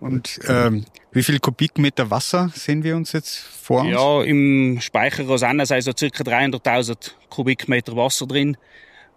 Und 0.00 0.40
ähm, 0.48 0.84
wie 1.12 1.22
viel 1.22 1.38
Kubikmeter 1.38 2.10
Wasser 2.10 2.50
sehen 2.54 2.82
wir 2.84 2.96
uns 2.96 3.12
jetzt 3.12 3.38
vor 3.38 3.82
uns? 3.82 3.90
Ja, 3.90 4.22
im 4.22 4.78
Speicher 4.80 5.24
Rosanna 5.24 5.66
sind 5.66 5.82
so 5.82 5.92
circa 5.96 6.24
300.000 6.24 7.12
Kubikmeter 7.28 7.94
Wasser 7.96 8.26
drin. 8.26 8.56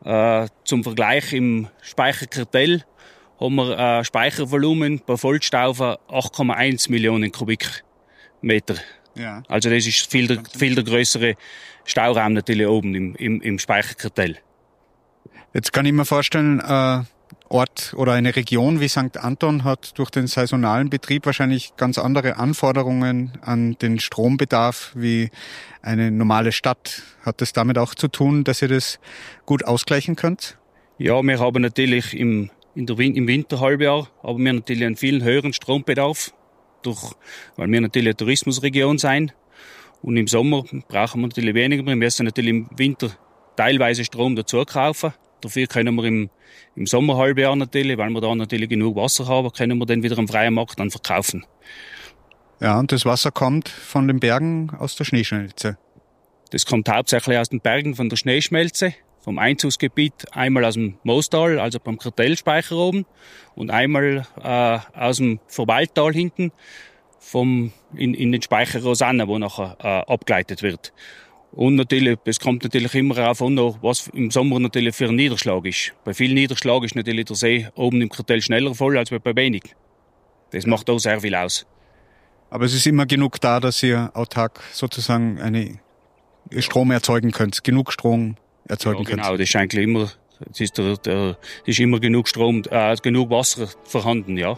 Äh, 0.04 0.48
zum 0.66 0.84
Vergleich 0.84 1.32
im 1.32 1.70
Speicher 1.82 2.26
Kartell 2.26 2.84
haben 3.40 3.56
wir 3.56 3.78
ein 3.78 4.06
Speichervolumen 4.06 5.02
bei 5.06 5.16
Vollstau 5.16 5.74
von 5.74 5.96
8,1 6.10 6.92
Millionen 6.92 7.32
Kubikmeter. 7.32 8.76
Ja. 9.16 9.44
Also 9.48 9.70
das 9.70 9.86
ist 9.86 10.10
viel 10.10 10.28
der, 10.28 10.44
viel 10.58 10.76
der 10.76 10.84
größere 10.84 11.36
Stauraum 11.86 12.34
natürlich 12.34 12.68
oben 12.68 12.96
im, 12.96 13.16
im, 13.16 13.42
im 13.42 13.60
Speicherkartell. 13.60 14.38
Jetzt 15.54 15.72
kann 15.72 15.86
ich 15.86 15.94
mir 15.94 16.06
vorstellen, 16.06 16.60
äh, 16.60 17.04
Ort 17.50 17.94
oder 17.96 18.14
eine 18.14 18.36
Region 18.36 18.80
wie 18.80 18.88
St. 18.88 19.18
Anton 19.18 19.64
hat 19.64 19.98
durch 20.00 20.10
den 20.10 20.26
saisonalen 20.26 20.90
Betrieb 20.90 21.26
wahrscheinlich 21.28 21.76
ganz 21.78 22.00
andere 22.00 22.38
Anforderungen 22.38 23.34
an 23.42 23.78
den 23.80 24.00
Strombedarf 24.00 24.92
wie 24.96 25.30
eine 25.84 26.10
normale 26.10 26.52
Stadt. 26.52 27.04
Hat 27.24 27.42
das 27.42 27.54
damit 27.54 27.78
auch 27.78 27.94
zu 27.94 28.08
tun, 28.08 28.44
dass 28.44 28.62
ihr 28.64 28.70
das 28.70 29.00
gut 29.46 29.66
ausgleichen 29.66 30.16
könnt? 30.16 30.58
Ja, 30.98 31.22
wir 31.22 31.40
haben 31.40 31.62
natürlich 31.62 32.16
im, 32.16 32.50
in 32.74 32.88
der, 32.88 32.98
im 32.98 33.28
Winterhalbjahr 33.28 34.08
haben 34.24 34.44
wir 34.44 34.54
natürlich 34.54 34.86
einen 34.86 34.96
viel 34.96 35.24
höheren 35.24 35.54
Strombedarf, 35.54 36.34
durch, 36.86 37.14
weil 37.56 37.70
wir 37.70 37.82
natürlich 37.82 38.08
eine 38.08 38.18
Tourismusregion 38.18 38.98
sein. 38.98 39.32
Und 40.02 40.18
im 40.18 40.28
Sommer 40.28 40.64
brauchen 40.88 41.22
wir 41.22 41.28
natürlich 41.28 41.56
weniger. 41.56 41.86
Wir 41.86 41.96
müssen 41.96 42.26
natürlich 42.26 42.50
im 42.50 42.70
Winter 42.76 43.12
teilweise 43.56 44.04
Strom 44.04 44.36
dazu 44.36 44.64
kaufen. 44.66 45.14
Dafür 45.42 45.68
können 45.68 45.96
wir 45.96 46.06
im, 46.06 46.30
im 46.76 46.86
Sommerhalbjahr 46.86 47.56
natürlich, 47.56 47.98
weil 47.98 48.10
wir 48.10 48.22
da 48.22 48.34
natürlich 48.34 48.70
genug 48.70 48.96
Wasser 48.96 49.28
haben, 49.28 49.52
können 49.52 49.78
wir 49.78 49.86
dann 49.86 50.04
wieder 50.04 50.18
am 50.18 50.28
freien 50.28 50.54
Markt 50.54 50.80
dann 50.80 50.92
verkaufen. 50.92 51.46
Ja, 52.60 52.80
und 52.80 52.92
das 52.92 53.06
Wasser 53.06 53.32
kommt 53.32 53.68
von 53.68 54.08
den 54.08 54.20
Bergen 54.20 54.72
aus 54.78 54.96
der 54.96 55.04
Schneeschmelze. 55.04 55.78
Das 56.52 56.66
kommt 56.66 56.88
hauptsächlich 56.88 57.38
aus 57.38 57.50
den 57.50 57.60
Bergen 57.60 57.96
von 57.96 58.10
der 58.10 58.16
Schneeschmelze, 58.16 58.94
vom 59.24 59.40
Einzugsgebiet, 59.40 60.14
einmal 60.32 60.66
aus 60.66 60.74
dem 60.74 60.96
Moostal, 61.04 61.60
also 61.60 61.80
beim 61.80 61.98
Kartellspeicher 61.98 62.76
oben, 62.76 63.06
und 63.56 63.72
einmal 63.72 64.28
äh, 64.44 64.80
aus 65.00 65.18
dem 65.18 65.40
Verwalttal 65.48 66.14
hinten, 66.14 66.52
vom, 67.20 67.72
in, 67.96 68.14
in 68.14 68.34
den 68.34 68.42
Speicher 68.42 68.84
Rosanna, 68.84 69.28
wo 69.28 69.40
nachher 69.40 69.78
äh, 69.82 70.12
abgeleitet 70.12 70.62
wird. 70.62 70.94
Und 71.54 71.76
natürlich, 71.76 72.18
es 72.26 72.40
kommt 72.40 72.64
natürlich 72.64 72.94
immer 72.96 73.16
darauf 73.16 73.42
an, 73.42 73.58
was 73.58 74.08
im 74.10 74.30
Sommer 74.30 74.60
natürlich 74.60 74.96
für 74.96 75.06
ein 75.06 75.16
Niederschlag 75.16 75.66
ist. 75.66 75.94
Bei 76.04 76.14
viel 76.14 76.34
Niederschlag 76.34 76.84
ist 76.84 76.96
natürlich 76.96 77.26
der 77.26 77.36
See 77.36 77.68
oben 77.76 78.02
im 78.02 78.10
Kartell 78.10 78.42
schneller 78.42 78.74
voll 78.74 78.98
als 78.98 79.10
bei 79.10 79.36
wenig. 79.36 79.76
Das 80.52 80.66
macht 80.66 80.90
auch 80.90 80.98
sehr 80.98 81.22
viel 81.22 81.36
aus. 81.36 81.66
Aber 82.50 82.66
es 82.66 82.74
ist 82.74 82.86
immer 82.86 83.06
genug 83.06 83.40
da, 83.40 83.60
dass 83.60 83.82
ihr 83.84 84.12
autark 84.14 84.62
sozusagen 84.74 85.40
eine 85.40 85.80
Strom 86.58 86.92
erzeugen 86.92 87.32
könnt, 87.32 87.64
genug 87.64 87.94
Strom 87.94 88.36
erzeugen 88.68 89.04
ja, 89.04 89.10
genau. 89.10 89.24
Genau, 89.24 89.38
das 89.38 89.50
ist 89.50 89.56
eigentlich 89.56 89.84
immer, 89.84 90.12
es 90.52 90.60
ist, 90.60 90.78
der, 90.78 90.98
der, 90.98 91.38
ist 91.66 91.80
immer 91.80 92.00
genug 92.00 92.28
Strom, 92.28 92.64
äh, 92.70 92.96
genug 92.98 93.30
Wasser 93.30 93.68
vorhanden, 93.84 94.38
ja. 94.38 94.58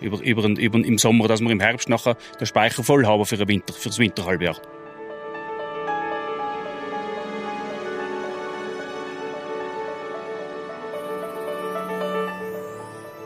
Über, 0.00 0.20
über, 0.20 0.44
über, 0.48 0.78
im 0.78 0.98
Sommer, 0.98 1.28
dass 1.28 1.40
wir 1.40 1.50
im 1.50 1.60
Herbst 1.60 1.88
nachher 1.88 2.16
den 2.40 2.46
Speicher 2.46 2.82
voll 2.82 3.06
haben 3.06 3.24
für, 3.24 3.36
den 3.36 3.46
Winter, 3.48 3.72
für 3.72 3.88
das 3.88 3.98
Winterhalbjahr. 3.98 4.60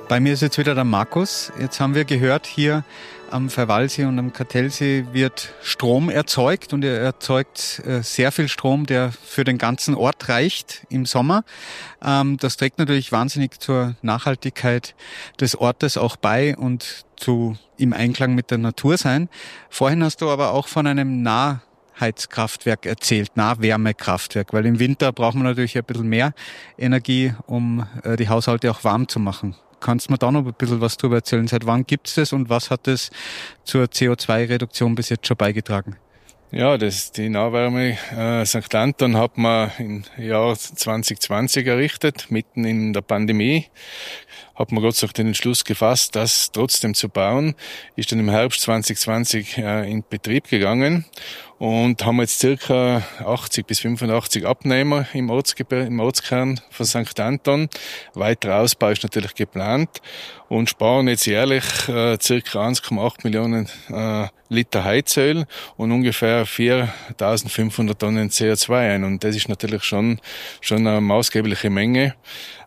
Bei 0.09 0.21
mir 0.21 0.35
ist 0.35 0.43
jetzt 0.43 0.57
wieder 0.57 0.77
der 0.77 0.85
Markus. 0.85 1.53
Jetzt 1.59 1.81
haben 1.81 1.97
wir 1.97 2.05
gehört, 2.05 2.47
hier 2.47 2.85
am 3.31 3.51
Verwalsee 3.51 4.05
und 4.05 4.19
am 4.19 4.33
Kartellsee 4.33 5.07
wird 5.13 5.55
Strom 5.63 6.09
erzeugt 6.09 6.73
und 6.73 6.85
er 6.85 6.99
erzeugt 7.01 7.83
äh, 7.87 8.03
sehr 8.03 8.33
viel 8.33 8.49
Strom, 8.49 8.87
der 8.87 9.13
für 9.13 9.45
den 9.45 9.59
ganzen 9.59 9.95
Ort 9.95 10.29
reicht 10.29 10.87
im 10.89 11.07
Sommer. 11.07 11.45
Ähm, 12.05 12.37
das 12.39 12.57
trägt 12.57 12.79
natürlich 12.79 13.13
wahnsinnig 13.13 13.61
zur 13.61 13.97
Nachhaltigkeit 14.03 14.95
des 15.41 15.57
Ortes 15.57 15.97
auch 15.97 16.17
bei 16.17 16.57
und 16.57 17.05
zu 17.17 17.57
im 17.77 17.93
Einklang 17.93 18.35
mit 18.35 18.51
der 18.51 18.59
Natur 18.59 18.97
sein. 18.97 19.29
Vorhin 19.71 20.03
hast 20.03 20.21
du 20.21 20.31
aber 20.31 20.53
auch 20.53 20.69
von 20.69 20.87
einem 20.87 21.23
Nahheizkraftwerk 21.23 22.87
erzählt, 22.87 23.37
Nahwärmekraftwerk, 23.37 24.53
weil 24.53 24.67
im 24.67 24.79
Winter 24.79 25.13
braucht 25.13 25.35
man 25.35 25.45
natürlich 25.45 25.77
ein 25.77 25.85
bisschen 25.85 26.09
mehr 26.09 26.33
Energie, 26.79 27.35
um 27.47 27.87
äh, 28.03 28.17
die 28.17 28.29
Haushalte 28.29 28.71
auch 28.71 28.85
warm 28.85 29.09
zu 29.09 29.19
machen. 29.21 29.57
Kannst 29.81 30.09
du 30.09 30.13
mir 30.13 30.19
da 30.19 30.31
noch 30.31 30.45
ein 30.45 30.53
bisschen 30.55 30.81
was 30.81 30.97
drüber 30.97 31.17
erzählen? 31.17 31.47
Seit 31.47 31.67
wann 31.67 31.87
gibt 31.87 32.09
es 32.09 32.15
das 32.15 32.33
und 32.33 32.49
was 32.49 32.71
hat 32.71 32.89
es 32.89 33.11
zur 33.65 33.85
CO2-Reduktion 33.85 34.95
bis 34.95 35.09
jetzt 35.09 35.27
schon 35.27 35.37
beigetragen? 35.37 35.97
Ja, 36.53 36.79
das, 36.79 37.11
die 37.11 37.29
Nahwärme 37.29 37.99
äh, 38.17 38.47
St. 38.47 38.75
Anton 38.75 39.17
hat 39.17 39.37
man 39.37 39.73
im 39.79 40.05
Jahr 40.17 40.55
2020 40.57 41.67
errichtet, 41.67 42.31
mitten 42.31 42.65
in 42.65 42.93
der 42.93 43.01
Pandemie. 43.01 43.67
Hat 44.55 44.73
man 44.73 44.83
Gott 44.83 44.97
sei 44.97 45.07
Dank 45.07 45.15
den 45.15 45.27
Entschluss 45.29 45.65
gefasst, 45.65 46.17
das 46.17 46.51
trotzdem 46.53 46.95
zu 46.95 47.09
bauen. 47.09 47.55
Ist 47.97 48.13
dann 48.13 48.21
im 48.21 48.29
Herbst 48.29 48.63
2020 48.63 49.59
äh, 49.59 49.91
in 49.91 50.05
Betrieb 50.09 50.49
gegangen 50.49 51.05
und 51.59 52.05
haben 52.05 52.21
jetzt 52.21 52.39
circa 52.39 53.03
80 53.25 53.67
bis 53.67 53.81
85 53.81 54.47
Abnehmer 54.47 55.07
im, 55.15 55.31
Ortsgebiet, 55.31 55.87
im 55.87 56.01
Ortskern 56.01 56.61
von 56.71 56.87
St. 56.87 57.19
Anton. 57.19 57.69
Weiterer 58.15 58.61
Ausbau 58.61 58.91
ist 58.91 59.03
natürlich 59.03 59.35
geplant 59.35 60.03
und 60.49 60.69
sparen 60.69 61.09
jetzt 61.09 61.27
jährlich 61.27 61.65
äh, 61.89 62.19
circa 62.21 62.67
1,8 62.67 63.25
Millionen 63.25 63.69
äh, 63.89 64.29
Liter 64.49 64.85
Heizöl 64.85 65.47
und 65.77 65.91
ungefähr 65.91 66.47
4.500 66.47 67.99
Tonnen 67.99 68.31
CO2 68.31 68.95
ein. 68.95 69.05
Und 69.05 69.25
das 69.25 69.35
ist 69.35 69.49
natürlich 69.49 69.83
schon, 69.83 70.21
schon 70.61 70.87
eine 70.87 71.01
maßgebliche 71.01 71.71
Menge, 71.71 72.15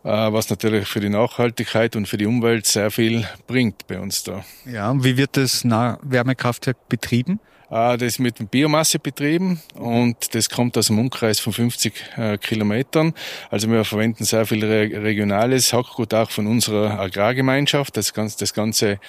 äh, 0.03 0.09
was 0.09 0.49
natürlich 0.49 0.87
für 0.87 0.99
die 0.99 1.09
Nachhaltigkeit 1.09 1.58
und 1.95 2.07
für 2.07 2.17
die 2.17 2.25
Umwelt 2.25 2.65
sehr 2.65 2.91
viel 2.91 3.27
bringt 3.47 3.87
bei 3.87 3.99
uns 3.99 4.23
da. 4.23 4.43
Ja, 4.65 4.91
und 4.91 5.03
wie 5.03 5.17
wird 5.17 5.37
das 5.37 5.63
Wärmekraftwerk 5.63 6.89
betrieben? 6.89 7.39
Äh, 7.69 7.97
das 7.97 8.07
ist 8.13 8.19
mit 8.19 8.51
Biomasse 8.51 8.99
betrieben 8.99 9.61
und 9.75 10.33
das 10.33 10.49
kommt 10.49 10.77
aus 10.77 10.89
einem 10.89 10.99
Umkreis 10.99 11.39
von 11.39 11.53
50 11.53 11.93
äh, 12.17 12.37
Kilometern. 12.37 13.13
Also 13.49 13.69
wir 13.69 13.85
verwenden 13.85 14.23
sehr 14.23 14.45
viel 14.45 14.63
regionales 14.65 15.71
Hackgut 15.71 16.13
auch 16.13 16.31
von 16.31 16.47
unserer 16.47 16.99
Agrargemeinschaft. 16.99 17.95
Das 17.95 18.13
ganze, 18.13 18.39
das 18.39 18.53
ganze 18.53 18.99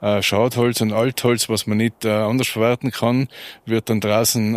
äh, 0.00 0.22
Schadholz 0.22 0.80
und 0.80 0.92
Altholz, 0.92 1.48
was 1.48 1.66
man 1.66 1.78
nicht 1.78 2.06
anders 2.06 2.48
verwerten 2.48 2.90
kann, 2.90 3.28
wird 3.66 3.90
dann 3.90 4.00
draußen 4.00 4.54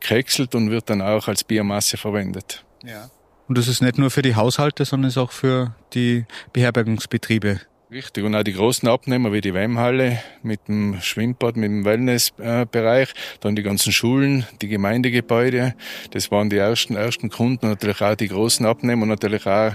gehäckselt 0.00 0.54
und 0.54 0.70
wird 0.70 0.90
dann 0.90 1.02
auch 1.02 1.28
als 1.28 1.44
Biomasse 1.44 1.96
verwendet. 1.96 2.64
Ja. 2.84 3.10
Und 3.48 3.56
das 3.56 3.66
ist 3.66 3.80
nicht 3.80 3.98
nur 3.98 4.10
für 4.10 4.22
die 4.22 4.36
Haushalte, 4.36 4.84
sondern 4.84 5.08
ist 5.08 5.18
auch 5.18 5.32
für 5.32 5.74
die 5.94 6.26
Beherbergungsbetriebe. 6.52 7.60
Richtig, 7.90 8.22
und 8.22 8.34
auch 8.34 8.42
die 8.42 8.52
großen 8.52 8.86
Abnehmer 8.86 9.32
wie 9.32 9.40
die 9.40 9.54
Wemhalle 9.54 10.22
mit 10.42 10.68
dem 10.68 11.00
Schwimmbad, 11.00 11.56
mit 11.56 11.70
dem 11.70 11.86
Wellnessbereich, 11.86 13.14
dann 13.40 13.56
die 13.56 13.62
ganzen 13.62 13.92
Schulen, 13.92 14.44
die 14.60 14.68
Gemeindegebäude, 14.68 15.74
das 16.10 16.30
waren 16.30 16.50
die 16.50 16.58
ersten, 16.58 16.96
ersten 16.96 17.30
Kunden, 17.30 17.66
natürlich 17.66 18.02
auch 18.02 18.14
die 18.14 18.28
großen 18.28 18.66
Abnehmer, 18.66 19.06
natürlich 19.06 19.46
auch 19.46 19.72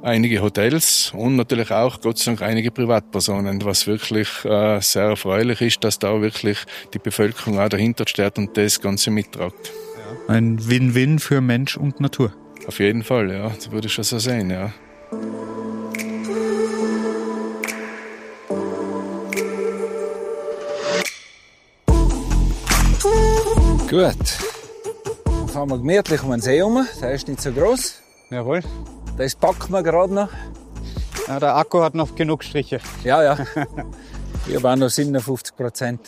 einige 0.00 0.40
Hotels 0.40 1.12
und 1.14 1.36
natürlich 1.36 1.70
auch, 1.70 2.00
Gott 2.00 2.16
sei 2.16 2.30
Dank, 2.30 2.40
einige 2.40 2.70
Privatpersonen, 2.70 3.62
was 3.62 3.86
wirklich 3.86 4.42
äh, 4.46 4.80
sehr 4.80 5.10
erfreulich 5.10 5.60
ist, 5.60 5.84
dass 5.84 5.98
da 5.98 6.18
wirklich 6.22 6.56
die 6.94 6.98
Bevölkerung 6.98 7.60
auch 7.60 7.68
dahinter 7.68 8.04
steht 8.08 8.38
und 8.38 8.56
das 8.56 8.80
Ganze 8.80 9.10
mittragt. 9.10 9.70
Ein 10.28 10.66
Win-Win 10.66 11.18
für 11.18 11.42
Mensch 11.42 11.76
und 11.76 12.00
Natur. 12.00 12.32
Auf 12.66 12.78
jeden 12.78 13.02
Fall, 13.02 13.30
ja. 13.30 13.48
Das 13.48 13.70
würde 13.70 13.86
ich 13.86 13.92
schon 13.92 14.04
so 14.04 14.18
sehen, 14.18 14.50
ja. 14.50 14.72
Gut. 23.90 24.14
Dann 25.24 25.48
fahren 25.48 25.68
wir 25.70 25.78
gemütlich 25.78 26.22
um 26.22 26.30
den 26.30 26.40
See 26.40 26.58
herum. 26.58 26.86
Der 27.00 27.12
ist 27.12 27.26
nicht 27.26 27.40
so 27.40 27.50
groß. 27.50 28.00
Jawohl. 28.30 28.60
Das 29.18 29.34
packen 29.34 29.72
wir 29.72 29.82
gerade 29.82 30.14
noch. 30.14 30.28
Ja, 31.26 31.40
der 31.40 31.56
Akku 31.56 31.80
hat 31.82 31.94
noch 31.94 32.14
genug 32.14 32.44
Striche. 32.44 32.80
Ja, 33.04 33.22
ja. 33.22 33.38
Ich 34.46 34.56
habe 34.56 34.70
auch 34.70 34.76
noch 34.76 34.88
57 34.88 35.54
Prozent. 35.54 36.00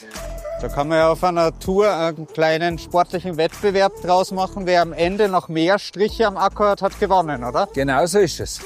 Da 0.62 0.68
kann 0.68 0.86
man 0.86 0.98
ja 0.98 1.10
auf 1.10 1.24
einer 1.24 1.58
Tour 1.58 1.92
einen 1.92 2.28
kleinen 2.28 2.78
sportlichen 2.78 3.36
Wettbewerb 3.36 4.00
draus 4.00 4.30
machen. 4.30 4.64
Wer 4.64 4.82
am 4.82 4.92
Ende 4.92 5.28
noch 5.28 5.48
mehr 5.48 5.80
Striche 5.80 6.24
am 6.24 6.36
Akku 6.36 6.62
hat, 6.62 6.82
hat 6.82 7.00
gewonnen, 7.00 7.42
oder? 7.42 7.68
Genau 7.74 8.06
so 8.06 8.20
ist 8.20 8.38
es. 8.38 8.60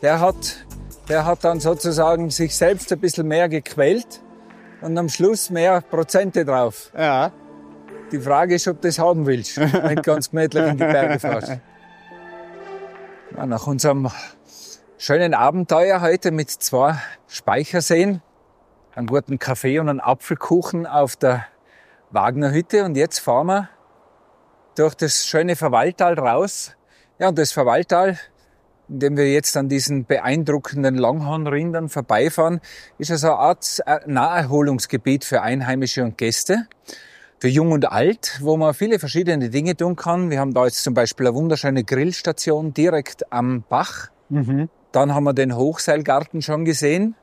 Der 0.00 0.20
hat, 0.20 0.64
der 1.06 1.26
hat 1.26 1.44
dann 1.44 1.60
sozusagen 1.60 2.30
sich 2.30 2.56
selbst 2.56 2.90
ein 2.92 2.98
bisschen 2.98 3.28
mehr 3.28 3.50
gequält 3.50 4.22
und 4.80 4.96
am 4.96 5.10
Schluss 5.10 5.50
mehr 5.50 5.82
Prozente 5.82 6.46
drauf. 6.46 6.90
Ja. 6.96 7.30
Die 8.10 8.20
Frage 8.20 8.54
ist, 8.54 8.66
ob 8.66 8.80
du 8.80 8.88
das 8.88 8.98
haben 8.98 9.26
willst, 9.26 9.58
wenn 9.82 9.96
du 9.96 10.02
ganz 10.02 10.30
gemütlich 10.30 10.64
in 10.64 10.78
die 10.78 10.84
Berge 10.84 11.18
fährst. 11.18 11.58
Ja, 13.36 13.44
nach 13.44 13.66
unserem 13.66 14.10
schönen 14.96 15.34
Abenteuer 15.34 16.00
heute 16.00 16.30
mit 16.30 16.48
zwei 16.48 16.96
Speicherseen, 17.28 18.22
einen 18.94 19.06
guten 19.06 19.38
Kaffee 19.38 19.78
und 19.78 19.88
einen 19.88 20.00
Apfelkuchen 20.00 20.86
auf 20.86 21.16
der 21.16 21.46
Wagnerhütte. 22.10 22.84
Und 22.84 22.96
jetzt 22.96 23.18
fahren 23.18 23.46
wir 23.46 23.68
durch 24.76 24.94
das 24.94 25.26
schöne 25.26 25.56
Verwaltal 25.56 26.18
raus. 26.18 26.72
Ja, 27.18 27.28
und 27.28 27.38
das 27.38 27.52
Verwaltal, 27.52 28.18
in 28.88 28.98
dem 29.00 29.16
wir 29.16 29.32
jetzt 29.32 29.56
an 29.56 29.68
diesen 29.68 30.04
beeindruckenden 30.04 30.96
Langhornrindern 30.96 31.88
vorbeifahren, 31.88 32.60
ist 32.98 33.10
also 33.10 33.28
eine 33.28 33.38
Art 33.38 33.82
Naherholungsgebiet 34.06 35.24
für 35.24 35.42
Einheimische 35.42 36.02
und 36.02 36.18
Gäste. 36.18 36.66
Für 37.40 37.48
Jung 37.48 37.72
und 37.72 37.90
Alt, 37.90 38.38
wo 38.40 38.56
man 38.56 38.72
viele 38.74 38.98
verschiedene 38.98 39.50
Dinge 39.50 39.76
tun 39.76 39.96
kann. 39.96 40.30
Wir 40.30 40.40
haben 40.40 40.54
da 40.54 40.64
jetzt 40.64 40.82
zum 40.82 40.94
Beispiel 40.94 41.26
eine 41.26 41.36
wunderschöne 41.36 41.84
Grillstation 41.84 42.72
direkt 42.72 43.30
am 43.32 43.64
Bach. 43.68 44.08
Mhm. 44.30 44.70
Dann 44.92 45.14
haben 45.14 45.24
wir 45.24 45.34
den 45.34 45.54
Hochseilgarten 45.54 46.40
schon 46.40 46.64
gesehen. 46.64 47.16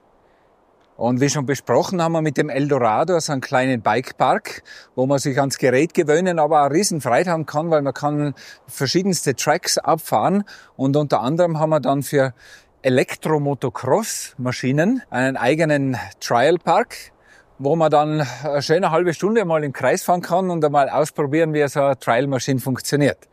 Und 1.02 1.20
wie 1.20 1.30
schon 1.30 1.46
besprochen, 1.48 2.00
haben 2.00 2.12
wir 2.12 2.22
mit 2.22 2.38
dem 2.38 2.50
Eldorado 2.50 3.20
so 3.20 3.32
einen 3.32 3.42
kleinen 3.42 3.82
Bikepark, 3.82 4.62
wo 4.94 5.08
man 5.08 5.18
sich 5.18 5.40
ans 5.40 5.58
Gerät 5.58 5.96
gewöhnen, 5.96 6.38
aber 6.38 6.64
auch 6.64 6.70
Riesenfreude 6.70 7.32
haben 7.32 7.48
kann, 7.48 7.72
weil 7.72 7.82
man 7.82 7.96
kann 7.96 8.36
verschiedenste 8.68 9.36
Tracks 9.36 9.80
abfahren. 9.80 10.44
Und 10.76 10.96
unter 10.96 11.22
anderem 11.22 11.60
haben 11.60 11.72
wir 11.72 11.80
dann 11.80 12.04
für 12.04 12.36
Elektromotocross-Maschinen 12.84 15.02
einen 15.10 15.38
eigenen 15.38 15.98
Trialpark, 16.20 16.96
wo 17.58 17.76
man 17.76 17.90
dann 17.90 18.28
eine 18.44 18.62
schöne 18.62 18.92
halbe 18.92 19.16
Stunde 19.16 19.44
mal 19.44 19.64
im 19.64 19.74
Kreis 19.74 20.04
fahren 20.04 20.22
kann 20.22 20.52
und 20.52 20.64
einmal 20.64 20.88
ausprobieren, 20.88 21.56
wie 21.56 21.68
so 21.68 21.82
eine 21.82 21.98
Trial-Maschine 21.98 22.60
funktioniert. 22.60 23.28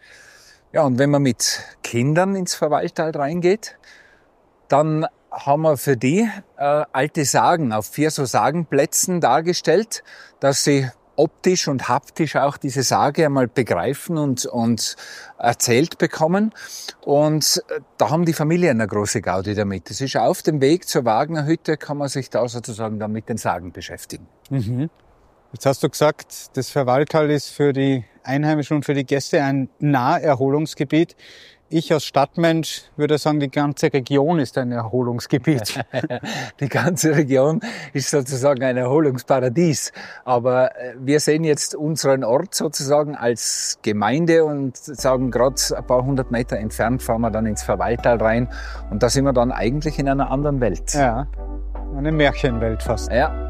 Ja, 0.72 0.84
und 0.84 0.98
wenn 0.98 1.10
man 1.10 1.20
mit 1.20 1.62
Kindern 1.82 2.34
ins 2.34 2.54
Verwaltal 2.54 3.10
reingeht, 3.10 3.76
dann 4.68 5.06
haben 5.30 5.62
wir 5.62 5.76
für 5.76 5.96
die 5.96 6.28
äh, 6.56 6.84
alte 6.92 7.24
Sagen 7.24 7.72
auf 7.72 7.86
vier 7.86 8.10
so 8.10 8.24
Sagenplätzen 8.24 9.20
dargestellt, 9.20 10.02
dass 10.40 10.64
sie 10.64 10.88
optisch 11.18 11.66
und 11.66 11.88
haptisch 11.88 12.36
auch 12.36 12.56
diese 12.56 12.82
Sage 12.82 13.26
einmal 13.26 13.48
begreifen 13.48 14.16
und, 14.16 14.46
und 14.46 14.96
erzählt 15.36 15.98
bekommen. 15.98 16.54
Und 17.04 17.62
äh, 17.68 17.80
da 17.98 18.10
haben 18.10 18.24
die 18.24 18.32
Familien 18.32 18.80
eine 18.80 18.86
große 18.86 19.20
Gaudi 19.20 19.54
damit. 19.54 19.90
Es 19.90 20.00
ist 20.00 20.16
auf 20.16 20.42
dem 20.42 20.60
Weg 20.60 20.88
zur 20.88 21.04
Wagnerhütte, 21.04 21.76
kann 21.76 21.98
man 21.98 22.08
sich 22.08 22.30
da 22.30 22.46
sozusagen 22.48 22.98
dann 22.98 23.12
mit 23.12 23.28
den 23.28 23.36
Sagen 23.36 23.72
beschäftigen. 23.72 24.28
Mhm. 24.48 24.90
Jetzt 25.52 25.66
hast 25.66 25.82
du 25.82 25.88
gesagt, 25.88 26.56
das 26.56 26.70
Verwaltal 26.70 27.30
ist 27.30 27.48
für 27.48 27.72
die 27.72 28.04
Einheimischen 28.22 28.76
und 28.76 28.84
für 28.84 28.94
die 28.94 29.04
Gäste 29.04 29.42
ein 29.42 29.70
Naherholungsgebiet. 29.78 31.16
Ich 31.70 31.92
als 31.92 32.04
Stadtmensch 32.04 32.84
würde 32.96 33.18
sagen, 33.18 33.40
die 33.40 33.50
ganze 33.50 33.92
Region 33.92 34.38
ist 34.38 34.56
ein 34.56 34.72
Erholungsgebiet. 34.72 35.84
die 36.60 36.68
ganze 36.68 37.14
Region 37.14 37.60
ist 37.92 38.10
sozusagen 38.10 38.62
ein 38.62 38.78
Erholungsparadies. 38.78 39.92
Aber 40.24 40.74
äh, 40.76 40.94
wir 40.98 41.20
sehen 41.20 41.44
jetzt 41.44 41.74
unseren 41.74 42.24
Ort 42.24 42.54
sozusagen 42.54 43.14
als 43.14 43.78
Gemeinde 43.82 44.46
und 44.46 44.78
sagen 44.78 45.30
gerade 45.30 45.56
ein 45.76 45.86
paar 45.86 46.04
hundert 46.04 46.30
Meter 46.30 46.56
entfernt 46.56 47.02
fahren 47.02 47.20
wir 47.20 47.30
dann 47.30 47.44
ins 47.44 47.62
Verwaltal 47.62 48.16
rein 48.16 48.48
und 48.90 49.02
da 49.02 49.10
sind 49.10 49.24
wir 49.24 49.32
dann 49.34 49.52
eigentlich 49.52 49.98
in 49.98 50.08
einer 50.08 50.30
anderen 50.30 50.60
Welt. 50.60 50.94
Ja, 50.94 51.26
eine 51.96 52.12
Märchenwelt 52.12 52.82
fast. 52.82 53.12
Ja. 53.12 53.47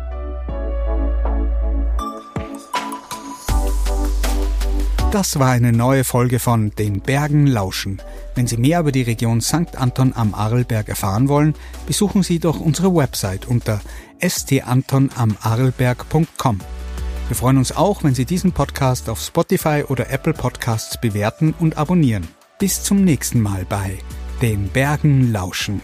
Das 5.11 5.39
war 5.39 5.53
eine 5.53 5.73
neue 5.73 6.05
Folge 6.05 6.39
von 6.39 6.71
Den 6.73 7.01
Bergen 7.01 7.47
lauschen. 7.47 8.03
Wenn 8.35 8.47
Sie 8.47 8.59
mehr 8.59 8.81
über 8.81 8.93
die 8.93 9.01
Region 9.01 9.41
St. 9.41 9.75
Anton 9.75 10.13
am 10.15 10.35
Arlberg 10.35 10.91
erfahren 10.91 11.31
wollen, 11.31 11.55
besuchen 11.87 12.23
Sie 12.23 12.39
doch 12.39 12.61
unsere 12.61 12.95
Website 12.95 13.47
unter 13.47 13.81
stantonamarlberg.com. 14.23 16.61
Wir 17.29 17.37
freuen 17.37 17.57
uns 17.57 17.75
auch, 17.75 18.05
wenn 18.05 18.15
Sie 18.15 18.27
diesen 18.27 18.53
Podcast 18.53 19.09
auf 19.09 19.19
Spotify 19.19 19.83
oder 19.89 20.11
Apple 20.11 20.35
Podcasts 20.35 21.01
bewerten 21.01 21.55
und 21.59 21.79
abonnieren. 21.79 22.29
Bis 22.59 22.83
zum 22.83 23.03
nächsten 23.03 23.41
Mal 23.41 23.65
bei 23.67 23.97
Den 24.43 24.69
Bergen 24.69 25.33
lauschen. 25.33 25.81